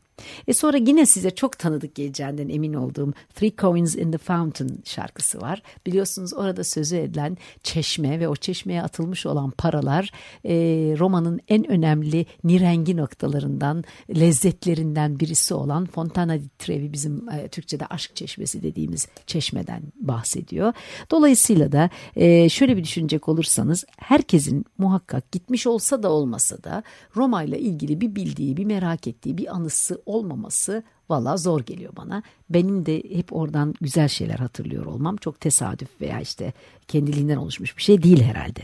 E 0.48 0.53
sonra 0.53 0.77
yine 0.77 1.05
size 1.05 1.32
çok 1.32 1.60
tanıdık 1.60 1.96
geleceğinden 1.96 2.50
emin 2.50 2.74
olduğum 2.74 3.13
Three 3.36 3.55
Coins 3.58 3.96
in 3.96 4.12
the 4.12 4.17
Fountain 4.17 4.82
şarkısı 4.86 5.41
var. 5.41 5.62
Biliyorsunuz 5.86 6.34
orada 6.34 6.63
sözü 6.63 6.98
edilen 6.98 7.38
çeşme 7.63 8.20
ve 8.20 8.27
o 8.27 8.36
çeşmeye 8.36 8.82
atılmış 8.84 9.25
olan 9.25 9.51
paralar 9.51 10.12
e, 10.46 10.53
Roma'nın 11.00 11.39
en 11.48 11.72
önemli 11.72 12.25
nirengi 12.43 12.98
noktalarından, 12.98 13.84
lezzetlerinden 14.15 15.20
birisi 15.20 15.53
olan 15.53 15.86
Fontana 15.86 16.39
di 16.39 16.50
Trevi 16.60 16.93
bizim 16.93 17.29
e, 17.29 17.48
Türkçe'de 17.48 17.86
aşk 17.86 18.15
çeşmesi 18.15 18.63
dediğimiz 18.63 19.08
çeşmeden 19.27 19.84
bahsediyor. 19.96 20.74
Dolayısıyla 21.12 21.72
da 21.72 21.89
e, 22.15 22.50
şöyle 22.50 22.77
bir 22.77 22.84
düşünecek 22.84 23.29
olursanız 23.29 23.86
herkesin 23.98 24.65
muhakkak 24.77 25.32
gitmiş 25.32 25.67
olsa 25.67 26.03
da 26.03 26.12
olmasa 26.12 26.63
da 26.63 26.84
Roma 27.15 27.43
ile 27.43 27.60
ilgili 27.60 28.01
bir 28.01 28.15
bildiği, 28.15 28.58
bir 28.58 28.65
merak 28.65 29.08
ettiği, 29.08 29.38
bir 29.38 29.55
anısı 29.55 30.02
olmaması 30.05 30.83
valla 31.10 31.38
zor 31.38 31.62
geliyor 31.62 31.93
bana. 31.95 32.24
Benim 32.50 32.86
de 32.86 33.03
hep 33.15 33.33
oradan 33.33 33.74
güzel 33.81 34.07
şeyler 34.07 34.39
hatırlıyor 34.39 34.86
olmam 34.86 35.17
çok 35.17 35.39
tesadüf 35.39 36.01
veya 36.01 36.19
işte 36.19 36.53
kendiliğinden 36.88 37.38
oluşmuş 37.38 37.77
bir 37.77 37.83
şey 37.83 38.03
değil 38.03 38.22
herhalde. 38.22 38.62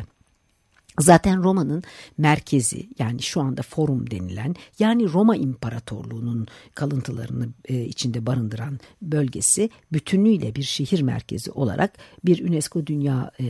Zaten 1.00 1.44
Roma'nın 1.44 1.84
merkezi 2.18 2.90
yani 3.00 3.22
şu 3.22 3.42
anda 3.42 3.62
forum 3.62 4.12
denilen 4.12 4.56
yani 4.80 5.14
Roma 5.14 5.36
İmparatorluğu'nun 5.36 6.48
kalıntılarını 6.76 7.50
e, 7.66 7.86
içinde 7.86 8.26
barındıran 8.26 8.80
bölgesi 9.02 9.70
bütünüyle 9.94 10.56
bir 10.56 10.64
şehir 10.64 11.02
merkezi 11.02 11.52
olarak 11.52 11.94
bir 12.26 12.50
UNESCO 12.50 12.86
Dünya 12.86 13.32
e, 13.40 13.46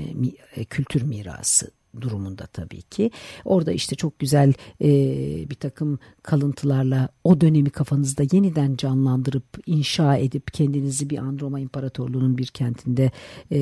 e, 0.55 0.65
Kültür 0.65 1.01
Mirası 1.01 1.71
durumunda 2.01 2.45
tabii 2.45 2.81
ki. 2.81 3.11
Orada 3.45 3.71
işte 3.71 3.95
çok 3.95 4.19
güzel 4.19 4.53
e, 4.81 4.89
bir 5.49 5.55
takım 5.55 5.99
kalıntılarla 6.23 7.09
o 7.23 7.41
dönemi 7.41 7.69
kafanızda 7.69 8.23
yeniden 8.31 8.75
canlandırıp 8.75 9.43
inşa 9.65 10.17
edip 10.17 10.53
kendinizi 10.53 11.09
bir 11.09 11.17
an 11.17 11.37
Roma 11.41 11.59
İmparatorluğu'nun 11.59 12.37
bir 12.37 12.47
kentinde 12.47 13.11
e, 13.51 13.59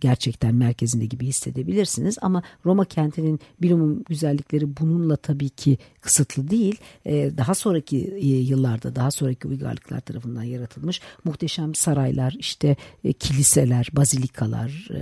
gerçekten 0.00 0.54
merkezinde 0.54 1.06
gibi 1.06 1.26
hissedebilirsiniz. 1.26 2.18
Ama 2.22 2.42
Roma 2.66 2.84
kentinin 2.84 3.40
bilumum 3.62 4.04
güzellikleri 4.08 4.76
bununla 4.76 5.16
tabii 5.16 5.48
ki 5.48 5.78
kısıtlı 6.00 6.50
değil. 6.50 6.76
E, 7.04 7.36
daha 7.36 7.54
sonraki 7.54 7.98
e, 7.98 8.26
yıllarda 8.26 8.96
daha 8.96 9.10
sonraki 9.10 9.48
uygarlıklar 9.48 10.00
tarafından 10.00 10.42
yaratılmış 10.42 11.00
muhteşem 11.24 11.74
saraylar 11.74 12.36
işte 12.38 12.76
e, 13.04 13.12
kiliseler, 13.12 13.88
bazilikalar 13.92 14.88
e, 14.90 15.00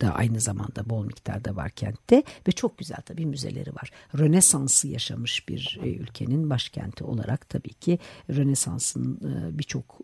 da 0.00 0.14
aynı 0.14 0.40
zamanda 0.40 0.90
bol 0.90 1.04
miktarda 1.04 1.43
var 1.50 1.70
kentte 1.70 2.22
ve 2.48 2.52
çok 2.52 2.78
güzel 2.78 3.00
tabii 3.06 3.26
müzeleri 3.26 3.74
var. 3.74 3.90
Rönesans'ı 4.18 4.88
yaşamış 4.88 5.48
bir 5.48 5.78
e, 5.82 5.88
ülkenin 5.88 6.50
başkenti 6.50 7.04
olarak 7.04 7.48
tabii 7.48 7.74
ki 7.74 7.98
Rönesans'ın 8.30 9.16
e, 9.16 9.58
birçok 9.58 9.98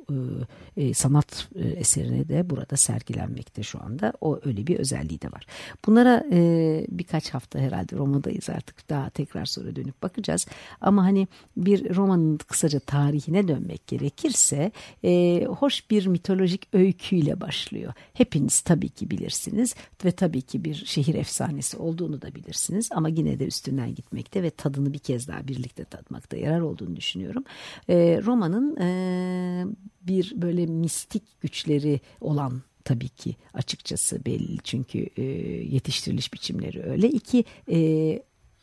e, 0.76 0.94
sanat 0.94 1.48
eserine 1.56 2.28
de 2.28 2.50
burada 2.50 2.76
sergilenmekte 2.76 3.62
şu 3.62 3.82
anda. 3.82 4.12
O 4.20 4.40
öyle 4.44 4.66
bir 4.66 4.78
özelliği 4.78 5.22
de 5.22 5.32
var. 5.32 5.46
Bunlara 5.86 6.24
birkaç 6.88 7.30
hafta 7.30 7.58
herhalde 7.58 7.96
Roma'dayız 7.96 8.50
artık 8.50 8.90
daha 8.90 9.10
tekrar 9.10 9.44
sonra 9.44 9.76
dönüp 9.76 10.02
bakacağız. 10.02 10.46
Ama 10.80 11.04
hani 11.04 11.28
bir 11.56 11.96
romanın 11.96 12.38
kısaca 12.38 12.80
tarihine 12.80 13.48
dönmek 13.48 13.86
gerekirse 13.86 14.72
hoş 15.46 15.90
bir 15.90 16.06
mitolojik 16.06 16.68
öyküyle 16.72 17.40
başlıyor. 17.40 17.92
Hepiniz 18.14 18.60
tabii 18.60 18.88
ki 18.88 19.10
bilirsiniz 19.10 19.74
ve 20.04 20.12
tabii 20.12 20.42
ki 20.42 20.64
bir 20.64 20.74
şehir 20.74 21.14
efsanesi 21.14 21.29
olduğunu 21.78 22.22
da 22.22 22.34
bilirsiniz 22.34 22.88
ama 22.92 23.08
yine 23.08 23.38
de 23.38 23.46
üstünden 23.46 23.94
gitmekte 23.94 24.42
ve 24.42 24.50
tadını 24.50 24.92
bir 24.92 24.98
kez 24.98 25.28
daha 25.28 25.48
birlikte 25.48 25.84
tatmakta 25.84 26.36
yarar 26.36 26.60
olduğunu 26.60 26.96
düşünüyorum. 26.96 27.44
E, 27.88 28.20
romanın 28.24 28.76
e, 28.76 29.64
bir 30.02 30.32
böyle 30.36 30.66
mistik 30.66 31.22
güçleri 31.40 32.00
olan 32.20 32.62
tabii 32.84 33.08
ki 33.08 33.36
açıkçası 33.54 34.24
belli 34.24 34.58
çünkü 34.64 34.98
e, 35.16 35.22
yetiştiriliş 35.74 36.32
biçimleri 36.32 36.82
öyle. 36.82 37.08
İki 37.08 37.44
e, 37.70 37.78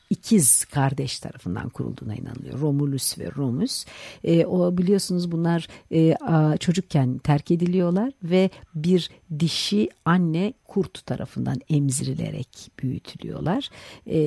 ikiz 0.09 0.65
kardeş 0.65 1.19
tarafından 1.19 1.69
kurulduğuna 1.69 2.15
inanılıyor. 2.15 2.59
Romulus 2.59 3.19
ve 3.19 3.31
Romus. 3.35 3.85
E, 4.23 4.45
o 4.45 4.77
biliyorsunuz 4.77 5.31
bunlar 5.31 5.67
e, 5.91 6.15
çocukken 6.57 7.17
terk 7.17 7.51
ediliyorlar 7.51 8.13
ve 8.23 8.49
bir 8.75 9.09
dişi 9.39 9.89
anne 10.05 10.53
kurt 10.67 11.05
tarafından 11.05 11.57
emzirilerek 11.69 12.71
büyütülüyorlar. 12.79 13.69
E, 14.07 14.19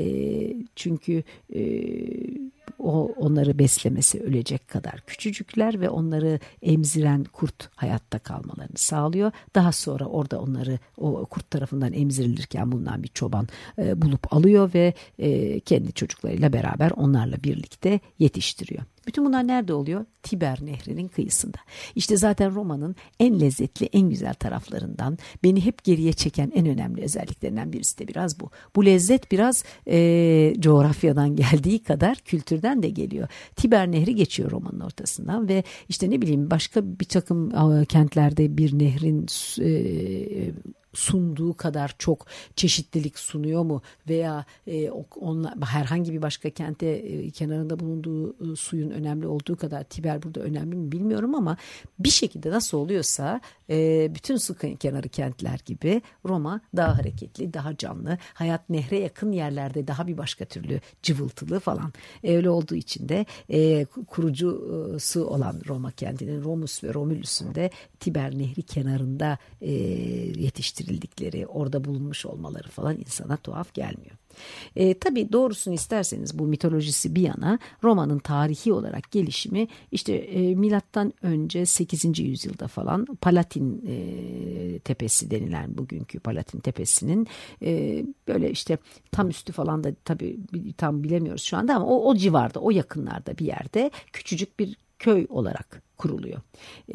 çünkü 0.76 1.22
e, 1.54 1.60
o 2.78 3.12
onları 3.16 3.58
beslemesi 3.58 4.20
ölecek 4.20 4.68
kadar 4.68 5.00
küçücükler 5.06 5.80
ve 5.80 5.90
onları 5.90 6.40
emziren 6.62 7.24
kurt 7.24 7.70
hayatta 7.76 8.18
kalmalarını 8.18 8.76
sağlıyor. 8.76 9.32
Daha 9.54 9.72
sonra 9.72 10.04
orada 10.04 10.40
onları 10.40 10.78
o 10.96 11.26
kurt 11.26 11.50
tarafından 11.50 11.92
emzirilirken 11.92 12.72
bulunan 12.72 13.02
bir 13.02 13.08
çoban 13.08 13.48
e, 13.78 14.02
bulup 14.02 14.32
alıyor 14.34 14.70
ve 14.74 14.94
e, 15.18 15.60
kendi 15.60 15.92
çocuklarıyla 15.92 16.52
beraber 16.52 16.90
onlarla 16.90 17.36
birlikte 17.44 18.00
yetiştiriyor. 18.18 18.82
Bütün 19.10 19.24
bunlar 19.24 19.46
nerede 19.46 19.74
oluyor? 19.74 20.04
Tiber 20.22 20.58
Nehri'nin 20.62 21.08
kıyısında. 21.08 21.58
İşte 21.94 22.16
zaten 22.16 22.54
Roma'nın 22.54 22.96
en 23.20 23.40
lezzetli, 23.40 23.88
en 23.92 24.10
güzel 24.10 24.34
taraflarından, 24.34 25.18
beni 25.44 25.64
hep 25.64 25.84
geriye 25.84 26.12
çeken 26.12 26.52
en 26.54 26.66
önemli 26.66 27.02
özelliklerinden 27.02 27.72
birisi 27.72 27.98
de 27.98 28.08
biraz 28.08 28.40
bu. 28.40 28.50
Bu 28.76 28.86
lezzet 28.86 29.32
biraz 29.32 29.64
e, 29.86 30.54
coğrafyadan 30.58 31.36
geldiği 31.36 31.82
kadar 31.82 32.16
kültürden 32.16 32.82
de 32.82 32.90
geliyor. 32.90 33.28
Tiber 33.56 33.92
Nehri 33.92 34.14
geçiyor 34.14 34.50
Roma'nın 34.50 34.80
ortasından 34.80 35.48
ve 35.48 35.64
işte 35.88 36.10
ne 36.10 36.22
bileyim 36.22 36.50
başka 36.50 36.84
bir 36.84 37.04
takım 37.04 37.50
kentlerde 37.84 38.58
bir 38.58 38.78
nehrin 38.78 39.26
e, 39.60 39.70
sunduğu 40.92 41.54
kadar 41.54 41.94
çok 41.98 42.26
çeşitlilik 42.56 43.18
sunuyor 43.18 43.62
mu? 43.62 43.82
Veya 44.08 44.44
e, 44.66 44.90
onla, 45.20 45.54
herhangi 45.66 46.12
bir 46.12 46.22
başka 46.22 46.50
kente 46.50 46.86
e, 46.86 47.30
kenarında 47.30 47.80
bulunduğu 47.80 48.52
e, 48.52 48.56
suyun 48.56 48.90
önemli 48.90 49.26
olduğu 49.26 49.56
kadar 49.56 49.84
Tiber 49.84 50.22
burada 50.22 50.40
önemli 50.40 50.76
mi 50.76 50.92
bilmiyorum 50.92 51.34
ama 51.34 51.56
bir 51.98 52.10
şekilde 52.10 52.50
nasıl 52.50 52.78
oluyorsa 52.78 53.40
e, 53.70 54.08
bütün 54.14 54.36
su 54.36 54.54
kenarı 54.54 55.08
kentler 55.08 55.60
gibi 55.66 56.02
Roma 56.26 56.60
daha 56.76 56.98
hareketli, 56.98 57.54
daha 57.54 57.76
canlı, 57.76 58.18
hayat 58.34 58.70
nehre 58.70 58.98
yakın 58.98 59.32
yerlerde 59.32 59.86
daha 59.86 60.06
bir 60.06 60.18
başka 60.18 60.44
türlü 60.44 60.80
cıvıltılı 61.02 61.60
falan. 61.60 61.92
Öyle 62.24 62.50
olduğu 62.50 62.74
için 62.74 63.08
de 63.08 63.26
e, 63.50 63.84
kurucusu 63.84 65.24
olan 65.24 65.60
Roma 65.68 65.90
kentinin 65.90 66.44
Romus 66.44 66.84
ve 66.84 66.94
Romulüs'ün 66.94 67.54
de 67.54 67.70
Tiber 68.00 68.38
Nehri 68.38 68.62
kenarında 68.62 69.38
e, 69.60 69.72
yetiştirildikleri, 70.40 71.46
orada 71.46 71.84
bulunmuş 71.84 72.26
olmaları 72.26 72.68
falan 72.68 72.96
insana 72.96 73.36
tuhaf 73.36 73.74
gelmiyor. 73.74 74.16
E, 74.76 74.98
tabii 74.98 75.32
doğrusunu 75.32 75.74
isterseniz 75.74 76.38
bu 76.38 76.46
mitolojisi 76.46 77.14
bir 77.14 77.22
yana 77.22 77.58
Roma'nın 77.84 78.18
tarihi 78.18 78.72
olarak 78.72 79.10
gelişimi 79.10 79.68
işte 79.92 80.12
e, 80.12 80.54
milattan 80.54 81.12
önce 81.22 81.66
8. 81.66 82.18
yüzyılda 82.18 82.68
falan 82.68 83.04
Palatin 83.04 83.84
e, 83.86 84.78
tepesi 84.78 85.30
denilen 85.30 85.78
bugünkü 85.78 86.20
Palatin 86.20 86.60
tepesinin 86.60 87.26
e, 87.62 88.02
böyle 88.28 88.50
işte 88.50 88.78
tam 89.12 89.28
üstü 89.28 89.52
falan 89.52 89.84
da 89.84 89.94
tabii 90.04 90.38
tam 90.76 91.02
bilemiyoruz 91.02 91.42
şu 91.42 91.56
anda 91.56 91.74
ama 91.74 91.86
o, 91.86 92.08
o 92.10 92.16
civarda 92.16 92.60
o 92.60 92.70
yakınlarda 92.70 93.38
bir 93.38 93.46
yerde 93.46 93.90
küçücük 94.12 94.58
bir 94.58 94.76
köy 94.98 95.26
olarak 95.28 95.82
kuruluyor. 95.96 96.40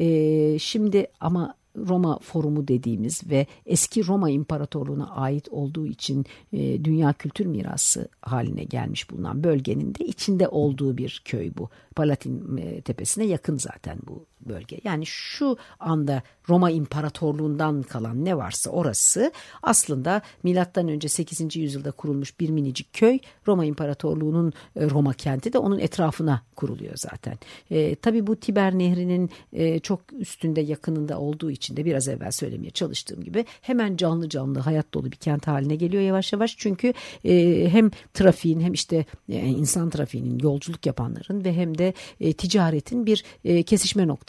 E, 0.00 0.58
şimdi 0.58 1.06
ama 1.20 1.54
Roma 1.76 2.18
Forumu 2.18 2.68
dediğimiz 2.68 3.30
ve 3.30 3.46
eski 3.66 4.06
Roma 4.06 4.30
İmparatorluğu'na 4.30 5.10
ait 5.10 5.48
olduğu 5.48 5.86
için 5.86 6.26
e, 6.52 6.84
dünya 6.84 7.12
kültür 7.12 7.46
mirası 7.46 8.08
haline 8.20 8.64
gelmiş 8.64 9.10
bulunan 9.10 9.44
bölgenin 9.44 9.94
de 9.94 10.04
içinde 10.04 10.48
olduğu 10.48 10.96
bir 10.96 11.22
köy 11.24 11.50
bu. 11.58 11.68
Palatin 11.96 12.56
e, 12.56 12.80
tepesine 12.80 13.24
yakın 13.24 13.56
zaten 13.56 13.98
bu 14.06 14.26
bölge. 14.40 14.80
Yani 14.84 15.06
şu 15.06 15.56
anda 15.80 16.22
Roma 16.48 16.70
İmparatorluğundan 16.70 17.82
kalan 17.82 18.24
ne 18.24 18.36
varsa 18.36 18.70
orası 18.70 19.32
aslında 19.62 20.22
milattan 20.42 20.88
önce 20.88 21.08
8. 21.08 21.56
yüzyılda 21.56 21.90
kurulmuş 21.90 22.40
bir 22.40 22.50
minicik 22.50 22.92
köy. 22.92 23.18
Roma 23.46 23.64
İmparatorluğu'nun 23.64 24.52
e, 24.76 24.90
Roma 24.90 25.12
kenti 25.12 25.52
de 25.52 25.58
onun 25.58 25.78
etrafına 25.78 26.42
kuruluyor 26.56 26.96
zaten. 26.96 27.38
E, 27.70 27.94
tabii 27.94 28.26
bu 28.26 28.36
Tiber 28.36 28.78
Nehri'nin 28.78 29.30
e, 29.52 29.78
çok 29.78 30.00
üstünde 30.12 30.60
yakınında 30.60 31.18
olduğu 31.18 31.50
için 31.50 31.76
de 31.76 31.84
biraz 31.84 32.08
evvel 32.08 32.30
söylemeye 32.30 32.70
çalıştığım 32.70 33.24
gibi 33.24 33.44
hemen 33.60 33.96
canlı 33.96 34.28
canlı 34.28 34.58
hayat 34.58 34.94
dolu 34.94 35.12
bir 35.12 35.16
kent 35.16 35.46
haline 35.46 35.76
geliyor 35.76 36.02
yavaş 36.02 36.32
yavaş. 36.32 36.54
Çünkü 36.58 36.92
e, 37.24 37.66
hem 37.72 37.90
trafiğin 38.14 38.60
hem 38.60 38.72
işte 38.72 39.04
e, 39.28 39.38
insan 39.38 39.90
trafiğinin 39.90 40.38
yolculuk 40.38 40.86
yapanların 40.86 41.44
ve 41.44 41.52
hem 41.54 41.78
de 41.78 41.94
e, 42.20 42.32
ticaretin 42.32 43.06
bir 43.06 43.24
e, 43.44 43.62
kesişme 43.62 44.06
noktası 44.06 44.25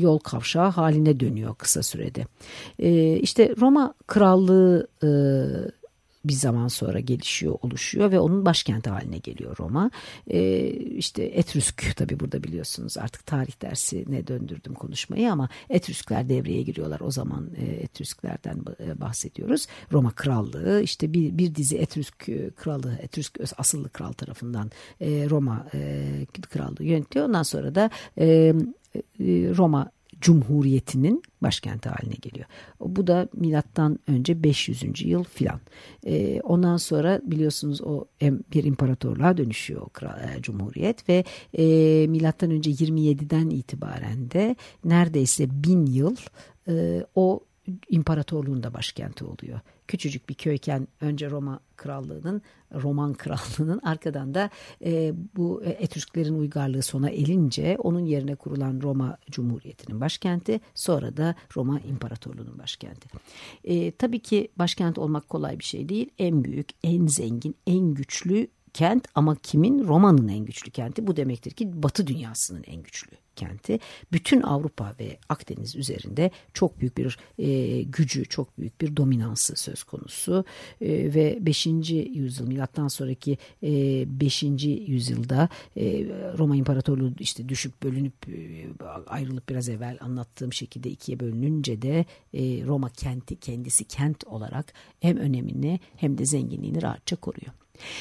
yol 0.00 0.18
kavşağı 0.18 0.68
haline 0.68 1.20
dönüyor 1.20 1.54
kısa 1.54 1.82
sürede. 1.82 2.26
E, 2.78 3.16
işte 3.16 3.54
Roma 3.60 3.94
Krallığı 4.06 4.88
e, 5.02 5.08
bir 6.24 6.32
zaman 6.32 6.68
sonra 6.68 7.00
gelişiyor, 7.00 7.58
oluşuyor 7.62 8.10
ve 8.10 8.20
onun 8.20 8.44
başkenti 8.44 8.90
haline 8.90 9.18
geliyor 9.18 9.56
Roma. 9.60 9.90
E, 10.26 10.68
işte 10.70 11.22
Etrüsk 11.22 11.96
tabii 11.96 12.20
burada 12.20 12.42
biliyorsunuz 12.42 12.98
artık 12.98 13.26
tarih 13.26 13.62
dersine 13.62 14.26
döndürdüm 14.26 14.74
konuşmayı 14.74 15.32
ama 15.32 15.48
Etrüskler 15.70 16.28
devreye 16.28 16.62
giriyorlar. 16.62 17.00
O 17.00 17.10
zaman 17.10 17.50
e, 17.56 17.64
Etrüsklerden 17.64 18.62
e, 18.80 19.00
bahsediyoruz. 19.00 19.66
Roma 19.92 20.10
Krallığı 20.10 20.80
işte 20.82 21.12
bir, 21.12 21.38
bir 21.38 21.54
dizi 21.54 21.76
Etrüsk 21.76 22.28
kralı, 22.56 22.98
Etrüsk 23.02 23.38
asıllı 23.56 23.88
kral 23.88 24.12
tarafından 24.12 24.70
e, 25.00 25.30
Roma 25.30 25.66
e, 25.74 26.26
Krallığı 26.50 26.84
yönetiyor. 26.84 27.26
Ondan 27.26 27.42
sonra 27.42 27.74
da 27.74 27.90
e, 28.18 28.24
e 28.26 28.54
Roma 29.56 29.90
Cumhuriyeti'nin 30.20 31.22
başkenti 31.42 31.88
haline 31.88 32.14
geliyor. 32.22 32.46
Bu 32.80 33.06
da 33.06 33.28
milattan 33.32 33.98
önce 34.06 34.42
500. 34.42 35.02
yıl 35.04 35.24
filan. 35.24 35.60
E, 36.06 36.40
ondan 36.40 36.76
sonra 36.76 37.20
biliyorsunuz 37.24 37.80
o 37.82 38.04
bir 38.22 38.64
imparatorluğa 38.64 39.36
dönüşüyor 39.36 39.82
o 39.82 39.88
kral, 39.88 40.20
e, 40.20 40.42
cumhuriyet 40.42 41.08
ve 41.08 41.24
e, 41.58 42.06
milattan 42.06 42.50
önce 42.50 42.70
27'den 42.70 43.50
itibaren 43.50 44.30
de 44.30 44.56
neredeyse 44.84 45.46
bin 45.50 45.86
yıl 45.86 46.16
e, 46.68 47.06
o 47.14 47.40
imparatorluğun 47.88 48.62
da 48.62 48.74
başkenti 48.74 49.24
oluyor. 49.24 49.60
Küçücük 49.88 50.28
bir 50.28 50.34
köyken 50.34 50.88
önce 51.00 51.30
Roma 51.30 51.60
krallığının, 51.76 52.42
Roman 52.74 53.14
krallığının 53.14 53.80
arkadan 53.84 54.34
da 54.34 54.50
e, 54.84 55.14
bu 55.36 55.62
Etrüsklerin 55.64 56.38
uygarlığı 56.38 56.82
sona 56.82 57.10
elince 57.10 57.76
onun 57.78 58.04
yerine 58.04 58.34
kurulan 58.34 58.80
Roma 58.82 59.16
Cumhuriyeti'nin 59.30 60.00
başkenti 60.00 60.60
sonra 60.74 61.16
da 61.16 61.34
Roma 61.56 61.80
İmparatorluğu'nun 61.80 62.58
başkenti. 62.58 63.08
E, 63.64 63.90
tabii 63.90 64.20
ki 64.20 64.48
başkent 64.58 64.98
olmak 64.98 65.28
kolay 65.28 65.58
bir 65.58 65.64
şey 65.64 65.88
değil. 65.88 66.10
En 66.18 66.44
büyük, 66.44 66.68
en 66.82 67.06
zengin, 67.06 67.56
en 67.66 67.94
güçlü 67.94 68.48
kent 68.74 69.08
ama 69.14 69.34
kimin? 69.34 69.84
Roma'nın 69.84 70.28
en 70.28 70.44
güçlü 70.44 70.70
kenti. 70.70 71.06
Bu 71.06 71.16
demektir 71.16 71.50
ki 71.50 71.82
Batı 71.82 72.06
dünyasının 72.06 72.64
en 72.66 72.82
güçlü 72.82 73.16
kenti 73.36 73.78
bütün 74.12 74.42
Avrupa 74.42 74.94
ve 75.00 75.18
Akdeniz 75.28 75.76
üzerinde 75.76 76.30
çok 76.54 76.80
büyük 76.80 76.96
bir 76.96 77.18
e, 77.38 77.82
gücü, 77.82 78.24
çok 78.24 78.58
büyük 78.58 78.80
bir 78.80 78.96
dominansı 78.96 79.56
söz 79.56 79.82
konusu 79.82 80.44
e, 80.80 81.14
ve 81.14 81.38
5. 81.40 81.66
yüzyıl 81.66 82.48
milattan 82.48 82.88
sonraki 82.88 83.38
e, 83.62 83.70
5. 84.20 84.42
yüzyılda 84.86 85.48
e, 85.76 86.06
Roma 86.38 86.56
İmparatorluğu 86.56 87.12
işte 87.18 87.48
düşüp 87.48 87.82
bölünüp 87.82 88.28
e, 88.28 88.66
ayrılıp 89.06 89.48
biraz 89.48 89.68
evvel 89.68 89.98
anlattığım 90.00 90.52
şekilde 90.52 90.90
ikiye 90.90 91.20
bölününce 91.20 91.82
de 91.82 92.04
e, 92.34 92.64
Roma 92.64 92.88
kenti 92.88 93.36
kendisi 93.36 93.84
kent 93.84 94.24
olarak 94.24 94.72
hem 95.00 95.16
önemini 95.16 95.80
hem 95.96 96.18
de 96.18 96.26
zenginliğini 96.26 96.82
rahatça 96.82 97.16
koruyor. 97.16 97.52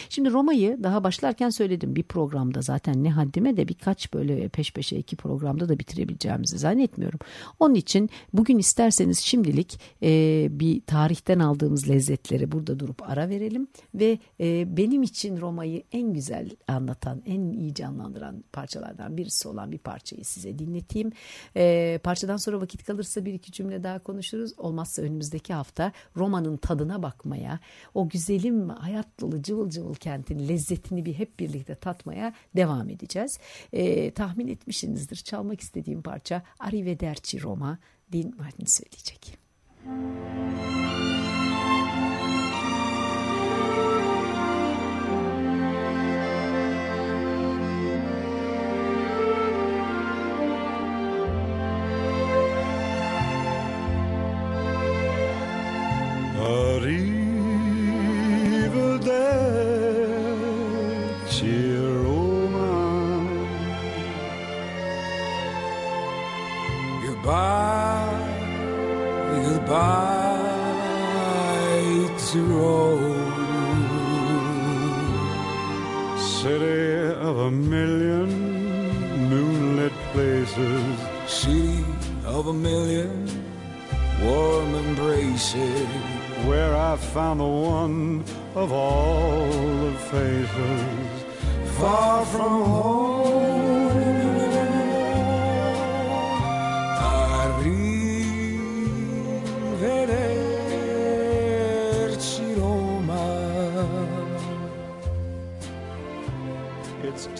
Şimdi 0.09 0.31
Roma'yı 0.31 0.83
daha 0.83 1.03
başlarken 1.03 1.49
söyledim 1.49 1.95
bir 1.95 2.03
programda 2.03 2.61
zaten 2.61 3.03
ne 3.03 3.11
haddime 3.11 3.57
de 3.57 3.67
birkaç 3.67 4.13
böyle 4.13 4.49
peş 4.49 4.73
peşe 4.73 4.97
iki 4.97 5.15
programda 5.15 5.69
da 5.69 5.79
bitirebileceğimizi 5.79 6.57
zannetmiyorum. 6.57 7.19
Onun 7.59 7.75
için 7.75 8.09
bugün 8.33 8.57
isterseniz 8.57 9.19
şimdilik 9.19 9.79
e, 10.03 10.47
bir 10.51 10.81
tarihten 10.81 11.39
aldığımız 11.39 11.89
lezzetleri 11.89 12.51
burada 12.51 12.79
durup 12.79 13.09
ara 13.09 13.29
verelim 13.29 13.67
ve 13.95 14.19
e, 14.39 14.77
benim 14.77 15.03
için 15.03 15.41
Roma'yı 15.41 15.83
en 15.91 16.13
güzel 16.13 16.49
anlatan, 16.67 17.21
en 17.25 17.51
iyi 17.51 17.73
canlandıran 17.73 18.43
parçalardan 18.53 19.17
birisi 19.17 19.47
olan 19.47 19.71
bir 19.71 19.77
parçayı 19.77 20.25
size 20.25 20.59
dinleteyim. 20.59 21.11
E, 21.57 21.99
parçadan 22.03 22.37
sonra 22.37 22.61
vakit 22.61 22.83
kalırsa 22.83 23.25
bir 23.25 23.33
iki 23.33 23.51
cümle 23.51 23.83
daha 23.83 23.99
konuşuruz. 23.99 24.53
Olmazsa 24.57 25.01
önümüzdeki 25.01 25.53
hafta 25.53 25.91
Roma'nın 26.17 26.57
tadına 26.57 27.03
bakmaya, 27.03 27.59
o 27.93 28.09
güzelim 28.09 28.69
hayat 28.69 29.07
dolu 29.21 29.41
cıvıl 29.41 29.62
cıvıl 29.69 29.95
kentin 29.95 30.47
lezzetini 30.47 31.05
bir 31.05 31.13
hep 31.13 31.39
birlikte 31.39 31.75
tatmaya 31.75 32.33
devam 32.55 32.89
edeceğiz. 32.89 33.39
E, 33.73 34.11
tahmin 34.11 34.47
etmişsinizdir 34.47 35.15
çalmak 35.15 35.61
istediğim 35.61 36.01
parça 36.01 36.43
Arrivederci 36.59 37.41
Roma 37.41 37.79
Dean 38.13 38.33
Martin 38.37 38.65
söyleyecek. 38.65 39.37
Müzik 39.85 41.12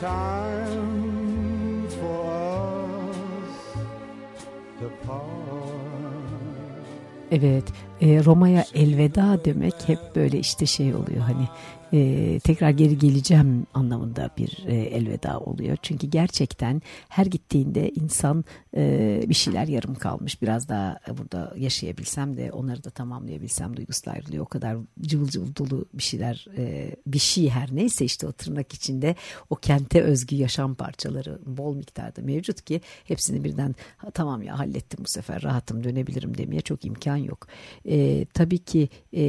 time 0.03 1.87
for 1.87 2.25
us 2.27 3.55
to 4.79 4.87
part. 5.07 5.23
Evet, 7.31 7.63
e, 8.01 8.23
Roma'ya 8.25 8.65
elveda 8.73 9.39
demek 9.45 9.75
hep 9.87 9.99
böyle 10.15 10.39
işte 10.39 10.65
şey 10.65 10.95
oluyor 10.95 11.21
hani 11.21 11.47
e, 11.93 12.39
tekrar 12.39 12.69
geri 12.69 12.97
geleceğim 12.97 13.67
anlamında 13.73 14.29
bir 14.37 14.63
e, 14.67 14.75
elveda 14.75 15.39
oluyor. 15.39 15.77
Çünkü 15.81 16.07
gerçekten 16.07 16.81
her 17.09 17.25
gittiğinde 17.25 17.89
insan 17.89 18.45
e, 18.77 19.23
bir 19.29 19.33
şeyler 19.33 19.67
yarım 19.67 19.95
kalmış. 19.95 20.41
Biraz 20.41 20.69
daha 20.69 20.99
burada 21.17 21.53
yaşayabilsem 21.57 22.37
de 22.37 22.51
onları 22.51 22.83
da 22.83 22.89
tamamlayabilsem 22.89 23.77
duygusu 23.77 24.11
ayrılıyor. 24.11 24.43
O 24.43 24.47
kadar 24.47 24.77
cıvıl 25.01 25.27
cıvıl 25.27 25.55
dolu 25.55 25.85
bir 25.93 26.03
şeyler 26.03 26.47
e, 26.57 26.95
bir 27.07 27.19
şey 27.19 27.49
her 27.49 27.75
neyse 27.75 28.05
işte 28.05 28.27
o 28.27 28.31
tırnak 28.31 28.73
içinde 28.73 29.15
o 29.49 29.55
kente 29.55 30.01
özgü 30.01 30.35
yaşam 30.35 30.75
parçaları 30.75 31.39
bol 31.45 31.75
miktarda 31.75 32.21
mevcut 32.21 32.61
ki 32.61 32.81
hepsini 33.03 33.43
birden 33.43 33.75
"Ha, 33.97 34.11
tamam 34.11 34.41
ya 34.41 34.59
hallettim 34.59 34.99
bu 35.03 35.07
sefer 35.07 35.43
rahatım 35.43 35.83
dönebilirim 35.83 36.37
demeye 36.37 36.61
çok 36.61 36.85
imkan 36.85 37.15
yok. 37.17 37.47
E, 37.85 38.25
tabii 38.33 38.57
ki 38.57 38.89
e, 39.13 39.23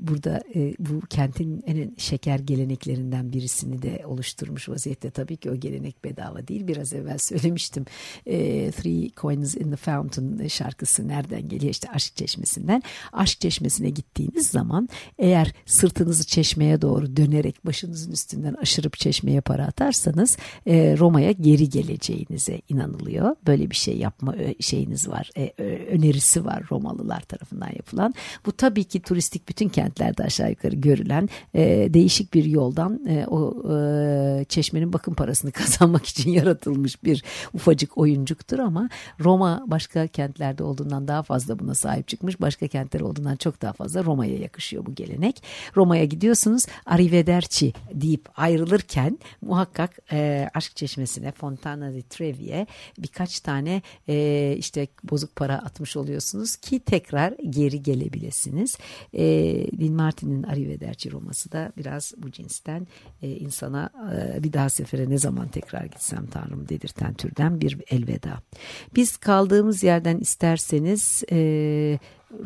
burada 0.00 0.40
e, 0.54 0.74
bu 0.78 1.00
kentin 1.00 1.62
en 1.66 1.75
şeker 1.96 2.38
geleneklerinden 2.38 3.32
birisini 3.32 3.82
de 3.82 4.02
oluşturmuş 4.06 4.68
vaziyette. 4.68 5.10
Tabii 5.10 5.36
ki 5.36 5.50
o 5.50 5.56
gelenek 5.56 6.04
bedava 6.04 6.48
değil. 6.48 6.66
Biraz 6.66 6.92
evvel 6.92 7.18
söylemiştim. 7.18 7.84
E, 8.26 8.70
Three 8.70 9.10
Coins 9.16 9.54
in 9.54 9.70
the 9.70 9.76
Fountain 9.76 10.48
şarkısı 10.48 11.08
nereden 11.08 11.48
geliyor? 11.48 11.70
İşte 11.70 11.88
aşk 11.90 12.16
çeşmesinden. 12.16 12.82
Aşk 13.12 13.40
çeşmesine 13.40 13.90
gittiğiniz 13.90 14.46
zaman 14.46 14.88
eğer 15.18 15.52
sırtınızı 15.66 16.26
çeşmeye 16.26 16.82
doğru 16.82 17.16
dönerek 17.16 17.66
başınızın 17.66 18.12
üstünden 18.12 18.54
aşırıp 18.54 18.98
çeşmeye 18.98 19.40
para 19.40 19.66
atarsanız 19.66 20.36
e, 20.66 20.96
Roma'ya 20.98 21.32
geri 21.32 21.68
geleceğinize 21.68 22.60
inanılıyor. 22.68 23.36
Böyle 23.46 23.70
bir 23.70 23.76
şey 23.76 23.96
yapma 23.96 24.36
e, 24.36 24.62
şeyiniz 24.62 25.08
var. 25.08 25.30
E, 25.36 25.42
e, 25.42 25.86
önerisi 25.86 26.44
var 26.44 26.62
Romalılar 26.70 27.20
tarafından 27.20 27.70
yapılan. 27.76 28.14
Bu 28.46 28.52
tabii 28.52 28.84
ki 28.84 29.00
turistik 29.00 29.48
bütün 29.48 29.68
kentlerde 29.68 30.24
aşağı 30.24 30.50
yukarı 30.50 30.76
görülen 30.76 31.28
e, 31.54 31.62
değişik 31.94 32.34
bir 32.34 32.44
yoldan 32.44 33.06
e, 33.08 33.26
o 33.26 33.54
e, 33.72 34.44
çeşmenin 34.44 34.92
bakım 34.92 35.14
parasını 35.14 35.52
kazanmak 35.52 36.06
için 36.06 36.30
yaratılmış 36.30 37.04
bir 37.04 37.24
ufacık 37.54 37.98
oyuncuktur 37.98 38.58
ama 38.58 38.88
Roma 39.20 39.64
başka 39.66 40.06
kentlerde 40.06 40.62
olduğundan 40.62 41.08
daha 41.08 41.22
fazla 41.22 41.58
buna 41.58 41.74
sahip 41.74 42.08
çıkmış. 42.08 42.40
Başka 42.40 42.66
kentler 42.66 43.00
olduğundan 43.00 43.36
çok 43.36 43.62
daha 43.62 43.72
fazla 43.72 44.04
Roma'ya 44.04 44.38
yakışıyor 44.38 44.86
bu 44.86 44.94
gelenek. 44.94 45.42
Roma'ya 45.76 46.04
gidiyorsunuz 46.04 46.66
arrivederci 46.86 47.72
deyip 47.94 48.28
ayrılırken 48.36 49.18
muhakkak 49.42 49.98
e, 50.12 50.48
aşk 50.54 50.76
çeşmesine 50.76 51.32
Fontana 51.32 51.92
di 51.92 52.02
Trevi'ye 52.02 52.66
birkaç 52.98 53.40
tane 53.40 53.82
e, 54.08 54.54
işte 54.58 54.88
bozuk 55.04 55.36
para 55.36 55.54
atmış 55.54 55.96
oluyorsunuz 55.96 56.56
ki 56.56 56.80
tekrar 56.80 57.34
geri 57.50 57.82
gelebilesiniz. 57.82 58.78
E, 59.12 59.24
Dean 59.78 59.92
Martin'in 59.92 60.42
Arrivederci 60.42 61.12
Roma'sı 61.12 61.52
da 61.52 61.55
biraz 61.76 62.14
bu 62.16 62.30
cinsten 62.30 62.86
e, 63.22 63.30
insana 63.30 63.90
e, 64.14 64.42
bir 64.42 64.52
daha 64.52 64.68
sefere 64.68 65.10
ne 65.10 65.18
zaman 65.18 65.48
tekrar 65.48 65.84
gitsem 65.84 66.26
Tanrım 66.26 66.68
dedirten 66.68 67.14
türden 67.14 67.60
bir 67.60 67.78
elveda. 67.90 68.38
Biz 68.96 69.16
kaldığımız 69.16 69.82
yerden 69.82 70.18
isterseniz 70.18 71.22
e, 71.32 71.38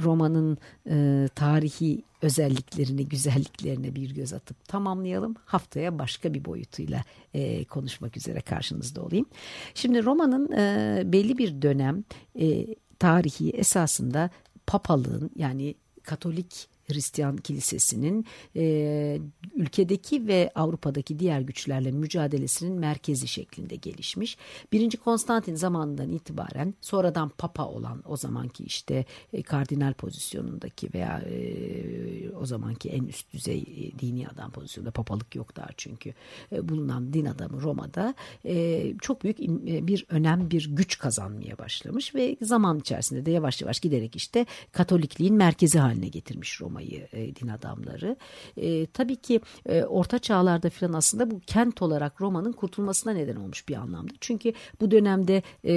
romanın 0.03 0.59
e, 0.91 1.29
tarihi 1.35 2.03
özelliklerini, 2.23 3.09
güzelliklerine 3.09 3.95
bir 3.95 4.15
göz 4.15 4.33
atıp 4.33 4.69
tamamlayalım. 4.69 5.35
Haftaya 5.45 5.99
başka 5.99 6.35
bir 6.35 6.45
boyutuyla 6.45 7.03
e, 7.35 7.65
konuşmak 7.65 8.17
üzere 8.17 8.41
karşınızda 8.41 9.03
olayım. 9.03 9.27
Şimdi 9.75 10.05
romanın 10.05 10.53
e, 10.53 11.03
belli 11.13 11.39
bir 11.39 11.63
dönem 11.63 12.05
e, 12.41 12.67
tarihi 12.99 13.51
esasında 13.51 14.31
papalığın 14.67 15.31
yani 15.37 15.75
Katolik 16.03 16.69
Hristiyan 16.91 17.37
Kilisesi'nin 17.37 18.27
e, 18.57 19.21
ülkedeki 19.55 20.27
ve 20.27 20.51
Avrupa'daki 20.55 21.19
diğer 21.19 21.41
güçlerle 21.41 21.91
mücadelesinin 21.91 22.79
merkezi 22.79 23.29
şeklinde 23.29 23.77
gelişmiş. 23.77 24.37
Birinci 24.73 24.97
Konstantin 24.97 25.55
zamanından 25.55 26.11
itibaren 26.13 26.75
sonradan 26.81 27.29
papa 27.29 27.67
olan 27.67 28.03
o 28.07 28.17
zamanki 28.17 28.65
işte 28.65 29.05
e, 29.33 29.43
kardinal 29.43 29.93
pozisyonundaki 29.93 30.91
veya 30.95 31.19
e, 31.19 32.31
o 32.31 32.47
zamanki 32.47 32.89
en 32.89 33.05
üst 33.05 33.33
düzey 33.33 33.59
e, 33.61 33.99
dini 33.99 34.29
adam 34.29 34.51
pozisyonunda 34.51 34.91
papalık 34.91 35.37
yok 35.37 35.57
daha 35.57 35.69
çünkü 35.77 36.15
e, 36.53 36.69
bulunan 36.69 37.13
din 37.13 37.25
adamı 37.25 37.63
Roma'da 37.63 38.15
e, 38.45 38.85
çok 39.03 39.25
büyük 39.25 39.41
e, 39.41 39.87
bir 39.87 40.07
önem 40.09 40.51
bir 40.51 40.71
güç 40.77 40.99
kazanmaya 40.99 41.59
başlamış 41.59 42.15
ve 42.15 42.37
zaman 42.43 42.79
içerisinde 42.79 43.27
de 43.27 43.31
yavaş 43.31 43.63
yavaş 43.63 43.81
giderek 43.81 44.17
işte 44.17 44.47
Katolikliğin 44.73 45.35
merkezi 45.35 45.79
haline 45.79 46.09
getirmiş 46.09 46.61
Roma 46.61 46.80
Roma'yı 46.81 47.09
e, 47.13 47.37
din 47.37 47.49
adamları. 47.49 48.17
E, 48.57 48.87
tabii 48.87 49.17
ki 49.17 49.41
e, 49.67 49.85
orta 49.85 50.19
çağlarda 50.19 50.71
filan 50.71 50.93
aslında 50.93 51.31
bu 51.31 51.41
kent 51.41 51.83
olarak 51.83 52.21
Roma'nın 52.21 52.53
kurtulmasına 52.53 53.13
neden 53.13 53.37
olmuş 53.37 53.69
bir 53.69 53.75
anlamda. 53.75 54.13
Çünkü 54.21 54.53
bu 54.81 54.91
dönemde 54.91 55.43
e, 55.65 55.73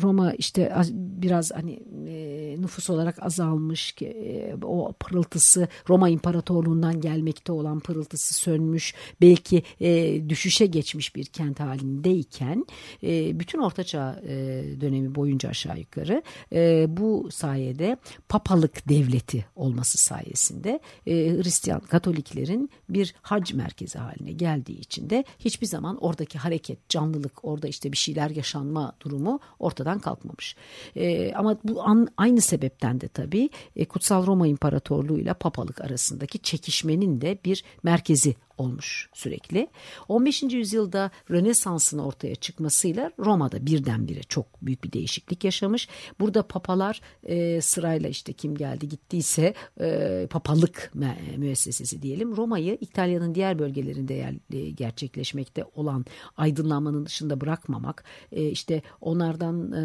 Roma 0.00 0.32
işte 0.32 0.72
biraz 0.92 1.52
hani 1.52 1.82
e, 2.08 2.56
nüfus 2.60 2.90
olarak 2.90 3.22
azalmış. 3.22 3.94
E, 4.02 4.54
o 4.62 4.92
pırıltısı 4.92 5.68
Roma 5.88 6.08
İmparatorluğundan 6.08 7.00
gelmekte 7.00 7.52
olan 7.52 7.80
pırıltısı 7.80 8.34
sönmüş. 8.34 8.94
Belki 9.20 9.62
e, 9.80 10.22
düşüşe 10.28 10.66
geçmiş 10.66 11.16
bir 11.16 11.24
kent 11.24 11.60
halindeyken 11.60 12.66
e, 13.02 13.40
bütün 13.40 13.58
orta 13.58 13.84
çağ 13.84 14.20
e, 14.28 14.34
dönemi 14.80 15.14
boyunca 15.14 15.48
aşağı 15.48 15.78
yukarı 15.78 16.22
e, 16.52 16.86
bu 16.88 17.28
sayede 17.30 17.96
papalık 18.28 18.88
devleti 18.88 19.46
olması 19.56 19.98
sayesinde 19.98 20.35
sayesinde 20.36 20.80
e, 21.06 21.12
Hristiyan 21.12 21.80
Katoliklerin 21.80 22.70
bir 22.88 23.14
hac 23.22 23.52
merkezi 23.52 23.98
haline 23.98 24.32
geldiği 24.32 24.80
için 24.80 25.10
de 25.10 25.24
hiçbir 25.38 25.66
zaman 25.66 25.96
oradaki 25.96 26.38
hareket, 26.38 26.88
canlılık, 26.88 27.44
orada 27.44 27.68
işte 27.68 27.92
bir 27.92 27.96
şeyler 27.96 28.30
yaşanma 28.30 28.92
durumu 29.00 29.40
ortadan 29.58 29.98
kalkmamış. 29.98 30.56
E, 30.96 31.32
ama 31.32 31.58
bu 31.64 31.82
an, 31.82 32.08
aynı 32.16 32.40
sebepten 32.40 33.00
de 33.00 33.08
tabii 33.08 33.50
e, 33.76 33.84
Kutsal 33.84 34.26
Roma 34.26 34.46
İmparatorluğu 34.46 35.18
ile 35.18 35.34
papalık 35.34 35.80
arasındaki 35.80 36.38
çekişmenin 36.38 37.20
de 37.20 37.38
bir 37.44 37.64
merkezi 37.82 38.34
olmuş 38.58 39.10
sürekli. 39.14 39.68
15. 40.08 40.42
yüzyılda 40.42 41.10
Rönesans'ın 41.30 41.98
ortaya 41.98 42.34
çıkmasıyla 42.34 43.12
Roma'da 43.18 43.66
birdenbire 43.66 44.22
çok 44.22 44.46
büyük 44.62 44.84
bir 44.84 44.92
değişiklik 44.92 45.44
yaşamış. 45.44 45.88
Burada 46.20 46.42
papalar 46.42 47.00
e, 47.24 47.60
sırayla 47.60 48.08
işte 48.08 48.32
kim 48.32 48.54
geldi 48.54 48.88
gittiyse 48.88 49.54
e, 49.80 50.26
papalık 50.30 50.92
müessesesi 51.36 52.02
diyelim 52.02 52.36
Roma'yı 52.36 52.78
İtalya'nın 52.80 53.34
diğer 53.34 53.58
bölgelerinde 53.58 54.14
yer, 54.14 54.34
e, 54.52 54.70
gerçekleşmekte 54.70 55.64
olan 55.74 56.04
aydınlanmanın 56.36 57.06
dışında 57.06 57.40
bırakmamak 57.40 58.04
e, 58.32 58.48
işte 58.50 58.82
onlardan 59.00 59.72
e, 59.72 59.82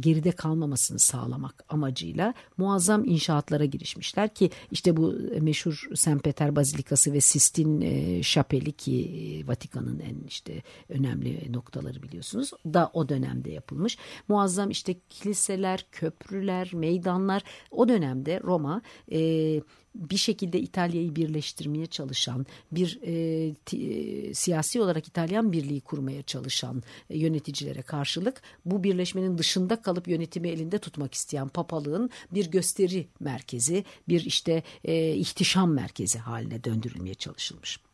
geride 0.00 0.32
kalmamasını 0.32 0.98
sağlamak 0.98 1.64
amacıyla 1.68 2.34
muazzam 2.56 3.04
inşaatlara 3.04 3.64
girişmişler 3.64 4.34
ki 4.34 4.50
işte 4.70 4.96
bu 4.96 5.14
meşhur 5.40 5.88
St. 5.94 6.22
Peter 6.24 6.56
Bazilikası 6.56 7.12
ve 7.12 7.20
E, 7.80 8.22
şapeli 8.22 8.72
ki 8.72 9.04
e, 9.04 9.46
Vatikan'ın 9.48 10.00
en 10.00 10.26
işte 10.26 10.62
önemli 10.88 11.52
noktaları 11.52 12.02
biliyorsunuz 12.02 12.50
da 12.66 12.90
o 12.92 13.08
dönemde 13.08 13.50
yapılmış. 13.50 13.98
Muazzam 14.28 14.70
işte 14.70 14.96
kiliseler, 15.08 15.86
köprüler, 15.92 16.70
meydanlar 16.74 17.42
o 17.70 17.88
dönemde 17.88 18.40
Roma 18.40 18.82
e, 19.12 19.60
bir 19.94 20.16
şekilde 20.16 20.60
İtalya'yı 20.60 21.16
birleştirmeye 21.16 21.86
çalışan, 21.86 22.46
bir 22.72 22.98
e, 23.02 23.54
t, 23.54 23.76
e, 23.76 24.34
siyasi 24.34 24.80
olarak 24.80 25.08
İtalyan 25.08 25.52
birliği 25.52 25.80
kurmaya 25.80 26.22
çalışan 26.22 26.82
e, 27.10 27.18
yöneticilere 27.18 27.82
karşılık 27.82 28.42
bu 28.64 28.84
birleşmenin 28.84 29.38
dışında 29.38 29.82
kalıp 29.82 30.08
yönetimi 30.08 30.48
elinde 30.48 30.78
tutmak 30.78 31.14
isteyen 31.14 31.48
papalığın 31.48 32.10
bir 32.30 32.50
gösteri 32.50 33.06
merkezi, 33.20 33.84
bir 34.08 34.24
işte 34.24 34.62
e, 34.84 35.14
ihtişam 35.14 35.72
merkezi 35.72 36.18
haline 36.18 36.64
döndürülmeye 36.64 37.14
çalışılmış. 37.14 37.87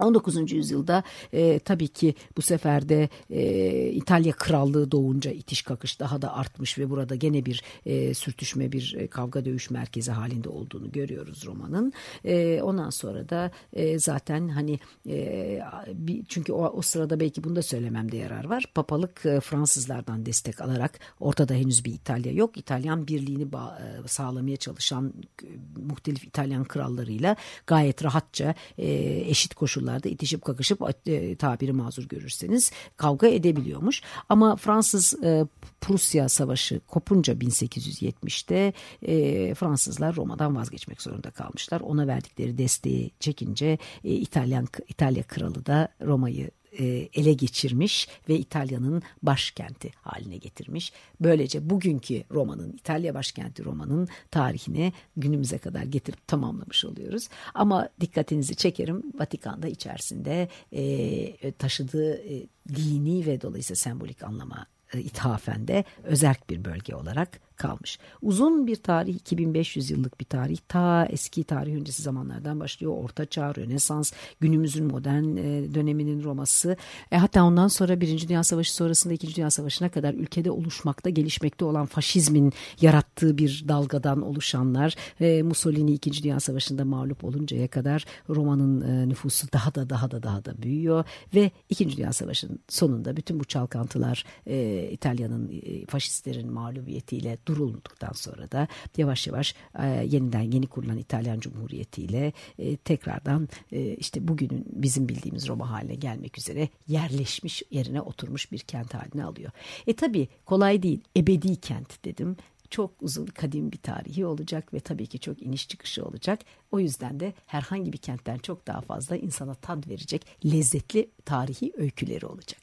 19. 0.00 0.52
yüzyılda 0.52 1.02
e, 1.32 1.58
tabii 1.58 1.88
ki 1.88 2.14
bu 2.36 2.42
sefer 2.42 2.88
de 2.88 3.08
e, 3.30 3.88
İtalya 3.90 4.32
Krallığı 4.32 4.90
doğunca 4.90 5.30
itiş 5.30 5.62
kakış 5.62 6.00
daha 6.00 6.22
da 6.22 6.36
artmış 6.36 6.78
ve 6.78 6.90
burada 6.90 7.14
gene 7.14 7.44
bir 7.46 7.62
e, 7.86 8.14
sürtüşme 8.14 8.72
bir 8.72 8.96
e, 8.98 9.06
kavga 9.06 9.44
dövüş 9.44 9.70
merkezi 9.70 10.10
halinde 10.10 10.48
olduğunu 10.48 10.92
görüyoruz 10.92 11.46
romanın. 11.46 11.92
E, 12.24 12.62
ondan 12.62 12.90
sonra 12.90 13.28
da 13.28 13.50
e, 13.72 13.98
zaten 13.98 14.48
hani 14.48 14.78
e, 15.08 15.60
bir, 15.92 16.24
çünkü 16.28 16.52
o, 16.52 16.66
o 16.66 16.82
sırada 16.82 17.20
belki 17.20 17.44
bunu 17.44 17.56
da 17.56 17.62
söylememde 17.62 18.16
yarar 18.16 18.44
var. 18.44 18.64
Papalık 18.74 19.26
e, 19.26 19.40
Fransızlardan 19.40 20.26
destek 20.26 20.60
alarak 20.60 20.98
ortada 21.20 21.54
henüz 21.54 21.84
bir 21.84 21.92
İtalya 21.92 22.32
yok. 22.32 22.56
İtalyan 22.56 23.06
birliğini 23.06 23.42
e, 23.42 24.08
sağlamaya 24.08 24.56
çalışan 24.56 25.12
e, 25.42 25.46
muhtelif 25.76 26.24
İtalyan 26.24 26.64
krallarıyla 26.64 27.36
gayet 27.66 28.04
rahatça 28.04 28.54
e, 28.78 28.90
eşit 29.26 29.54
koşullar 29.54 29.89
konularda 29.90 30.08
itişip 30.08 30.44
kakışıp 30.44 30.80
e, 31.06 31.36
tabiri 31.36 31.72
mazur 31.72 32.04
görürseniz 32.08 32.72
kavga 32.96 33.26
edebiliyormuş. 33.26 34.02
Ama 34.28 34.56
Fransız 34.56 35.14
e, 35.24 35.46
Prusya 35.80 36.28
Savaşı 36.28 36.80
kopunca 36.80 37.34
1870'te 37.34 38.72
e, 39.02 39.54
Fransızlar 39.54 40.16
Roma'dan 40.16 40.56
vazgeçmek 40.56 41.02
zorunda 41.02 41.30
kalmışlar. 41.30 41.80
Ona 41.80 42.06
verdikleri 42.06 42.58
desteği 42.58 43.10
çekince 43.20 43.78
İtalyan 44.04 44.68
İtalya 44.88 45.22
kralı 45.22 45.66
da 45.66 45.88
Roma'yı 46.00 46.50
e, 46.80 47.08
ele 47.14 47.32
geçirmiş 47.32 48.08
ve 48.28 48.38
İtalya'nın 48.38 49.02
başkenti 49.22 49.90
haline 50.02 50.36
getirmiş. 50.36 50.92
Böylece 51.20 51.70
bugünkü 51.70 52.22
Roma'nın, 52.30 52.72
İtalya 52.72 53.14
başkenti 53.14 53.64
Roma'nın 53.64 54.08
tarihini 54.30 54.92
günümüze 55.16 55.58
kadar 55.58 55.82
getirip 55.82 56.26
tamamlamış 56.26 56.84
oluyoruz. 56.84 57.28
Ama 57.54 57.88
dikkatinizi 58.00 58.56
çekerim 58.56 59.02
Vatikan'da 59.18 59.68
içerisinde 59.68 60.48
e, 60.72 61.52
taşıdığı 61.52 62.14
e, 62.14 62.46
dini 62.68 63.26
ve 63.26 63.40
dolayısıyla 63.40 63.76
sembolik 63.76 64.22
anlama 64.22 64.66
e, 64.94 65.00
ithafen 65.00 65.68
de 65.68 65.84
özerk 66.04 66.50
bir 66.50 66.64
bölge 66.64 66.94
olarak 66.94 67.40
kalmış. 67.60 67.98
Uzun 68.22 68.66
bir 68.66 68.76
tarih 68.76 69.14
2500 69.14 69.90
yıllık 69.90 70.20
bir 70.20 70.24
tarih 70.24 70.58
ta 70.68 71.06
eski 71.10 71.44
tarih 71.44 71.74
öncesi 71.74 72.02
zamanlardan 72.02 72.60
başlıyor. 72.60 72.92
Orta 73.04 73.26
Çağ, 73.26 73.54
Rönesans, 73.54 74.12
günümüzün 74.40 74.86
modern 74.86 75.36
e, 75.36 75.74
döneminin 75.74 76.24
Roma'sı. 76.24 76.76
E, 77.12 77.16
hatta 77.16 77.44
ondan 77.44 77.68
sonra 77.68 78.00
Birinci 78.00 78.28
Dünya 78.28 78.44
Savaşı 78.44 78.74
sonrasında 78.74 79.14
İkinci 79.14 79.36
Dünya 79.36 79.50
Savaşı'na 79.50 79.88
kadar 79.88 80.14
ülkede 80.14 80.50
oluşmakta, 80.50 81.10
gelişmekte 81.10 81.64
olan 81.64 81.86
faşizmin 81.86 82.52
yarattığı 82.80 83.38
bir 83.38 83.64
dalgadan 83.68 84.22
oluşanlar. 84.22 84.96
E, 85.20 85.42
Mussolini 85.42 85.92
İkinci 85.92 86.22
Dünya 86.22 86.40
Savaşı'nda 86.40 86.84
mağlup 86.84 87.24
oluncaya 87.24 87.68
kadar 87.68 88.04
Roma'nın 88.28 88.80
e, 88.80 89.08
nüfusu 89.08 89.46
daha 89.52 89.74
da 89.74 89.90
daha 89.90 90.10
da 90.10 90.22
daha 90.22 90.44
da 90.44 90.62
büyüyor 90.62 91.04
ve 91.34 91.50
İkinci 91.68 91.96
Dünya 91.96 92.12
Savaşı'nın 92.12 92.58
sonunda 92.68 93.16
bütün 93.16 93.40
bu 93.40 93.44
çalkantılar 93.44 94.24
e, 94.46 94.88
İtalya'nın 94.92 95.48
e, 95.62 95.86
faşistlerin 95.86 96.52
mağlubiyetiyle 96.52 97.38
durulduktan 97.50 98.12
sonra 98.12 98.50
da 98.50 98.68
yavaş 98.96 99.26
yavaş 99.26 99.54
e, 99.78 99.86
yeniden 99.86 100.40
yeni 100.40 100.66
kurulan 100.66 100.98
İtalyan 100.98 101.40
Cumhuriyeti 101.40 102.02
ile 102.02 102.32
e, 102.58 102.76
tekrardan 102.76 103.48
e, 103.72 103.94
işte 103.94 104.28
bugünün 104.28 104.66
bizim 104.72 105.08
bildiğimiz 105.08 105.48
Roma 105.48 105.70
haline 105.70 105.94
gelmek 105.94 106.38
üzere 106.38 106.68
yerleşmiş 106.88 107.62
yerine 107.70 108.00
oturmuş 108.00 108.52
bir 108.52 108.58
kent 108.58 108.94
haline 108.94 109.24
alıyor. 109.24 109.50
E 109.86 109.92
tabi 109.92 110.28
kolay 110.44 110.82
değil 110.82 111.00
ebedi 111.16 111.56
kent 111.56 112.04
dedim 112.04 112.36
çok 112.70 112.90
uzun 113.00 113.26
kadim 113.26 113.72
bir 113.72 113.78
tarihi 113.78 114.26
olacak 114.26 114.74
ve 114.74 114.80
tabii 114.80 115.06
ki 115.06 115.18
çok 115.20 115.42
iniş 115.42 115.68
çıkışı 115.68 116.04
olacak. 116.04 116.40
O 116.70 116.80
yüzden 116.80 117.20
de 117.20 117.34
herhangi 117.46 117.92
bir 117.92 117.98
kentten 117.98 118.38
çok 118.38 118.66
daha 118.66 118.80
fazla 118.80 119.16
insana 119.16 119.54
tad 119.54 119.88
verecek 119.88 120.26
lezzetli 120.44 121.10
tarihi 121.24 121.72
öyküleri 121.76 122.26
olacak. 122.26 122.60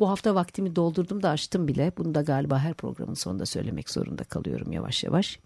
Bu 0.00 0.08
hafta 0.08 0.34
vaktimi 0.34 0.76
doldurdum 0.76 1.22
da 1.22 1.30
açtım 1.30 1.68
bile. 1.68 1.92
Bunu 1.98 2.14
da 2.14 2.22
galiba 2.22 2.58
her 2.58 2.74
programın 2.74 3.14
sonunda 3.14 3.46
söylemek 3.46 3.90
zorunda 3.90 4.24
kalıyorum 4.24 4.72
yavaş 4.72 5.04
yavaş. 5.04 5.38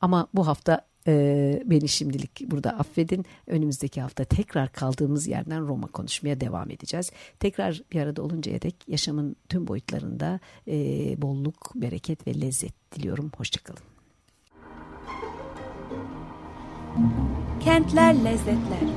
Ama 0.00 0.28
bu 0.34 0.46
hafta 0.46 0.89
e, 1.06 1.62
beni 1.66 1.88
şimdilik 1.88 2.50
burada 2.50 2.70
affedin. 2.70 3.24
Önümüzdeki 3.46 4.00
hafta 4.00 4.24
tekrar 4.24 4.72
kaldığımız 4.72 5.26
yerden 5.26 5.68
Roma 5.68 5.86
konuşmaya 5.86 6.40
devam 6.40 6.70
edeceğiz. 6.70 7.10
Tekrar 7.40 7.82
bir 7.92 8.00
arada 8.00 8.22
oluncaya 8.22 8.62
dek 8.62 8.74
yaşamın 8.88 9.36
tüm 9.48 9.66
boyutlarında 9.66 10.40
e, 10.68 10.74
bolluk, 11.22 11.72
bereket 11.74 12.26
ve 12.26 12.40
lezzet 12.40 12.74
diliyorum. 12.94 13.30
Hoşçakalın. 13.36 13.82
Kentler 17.60 18.24
Lezzetler 18.24 18.88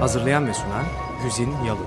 Hazırlayan 0.00 0.46
ve 0.46 0.54
sunan 0.54 0.84
Güzin 1.24 1.50
Yalın 1.66 1.86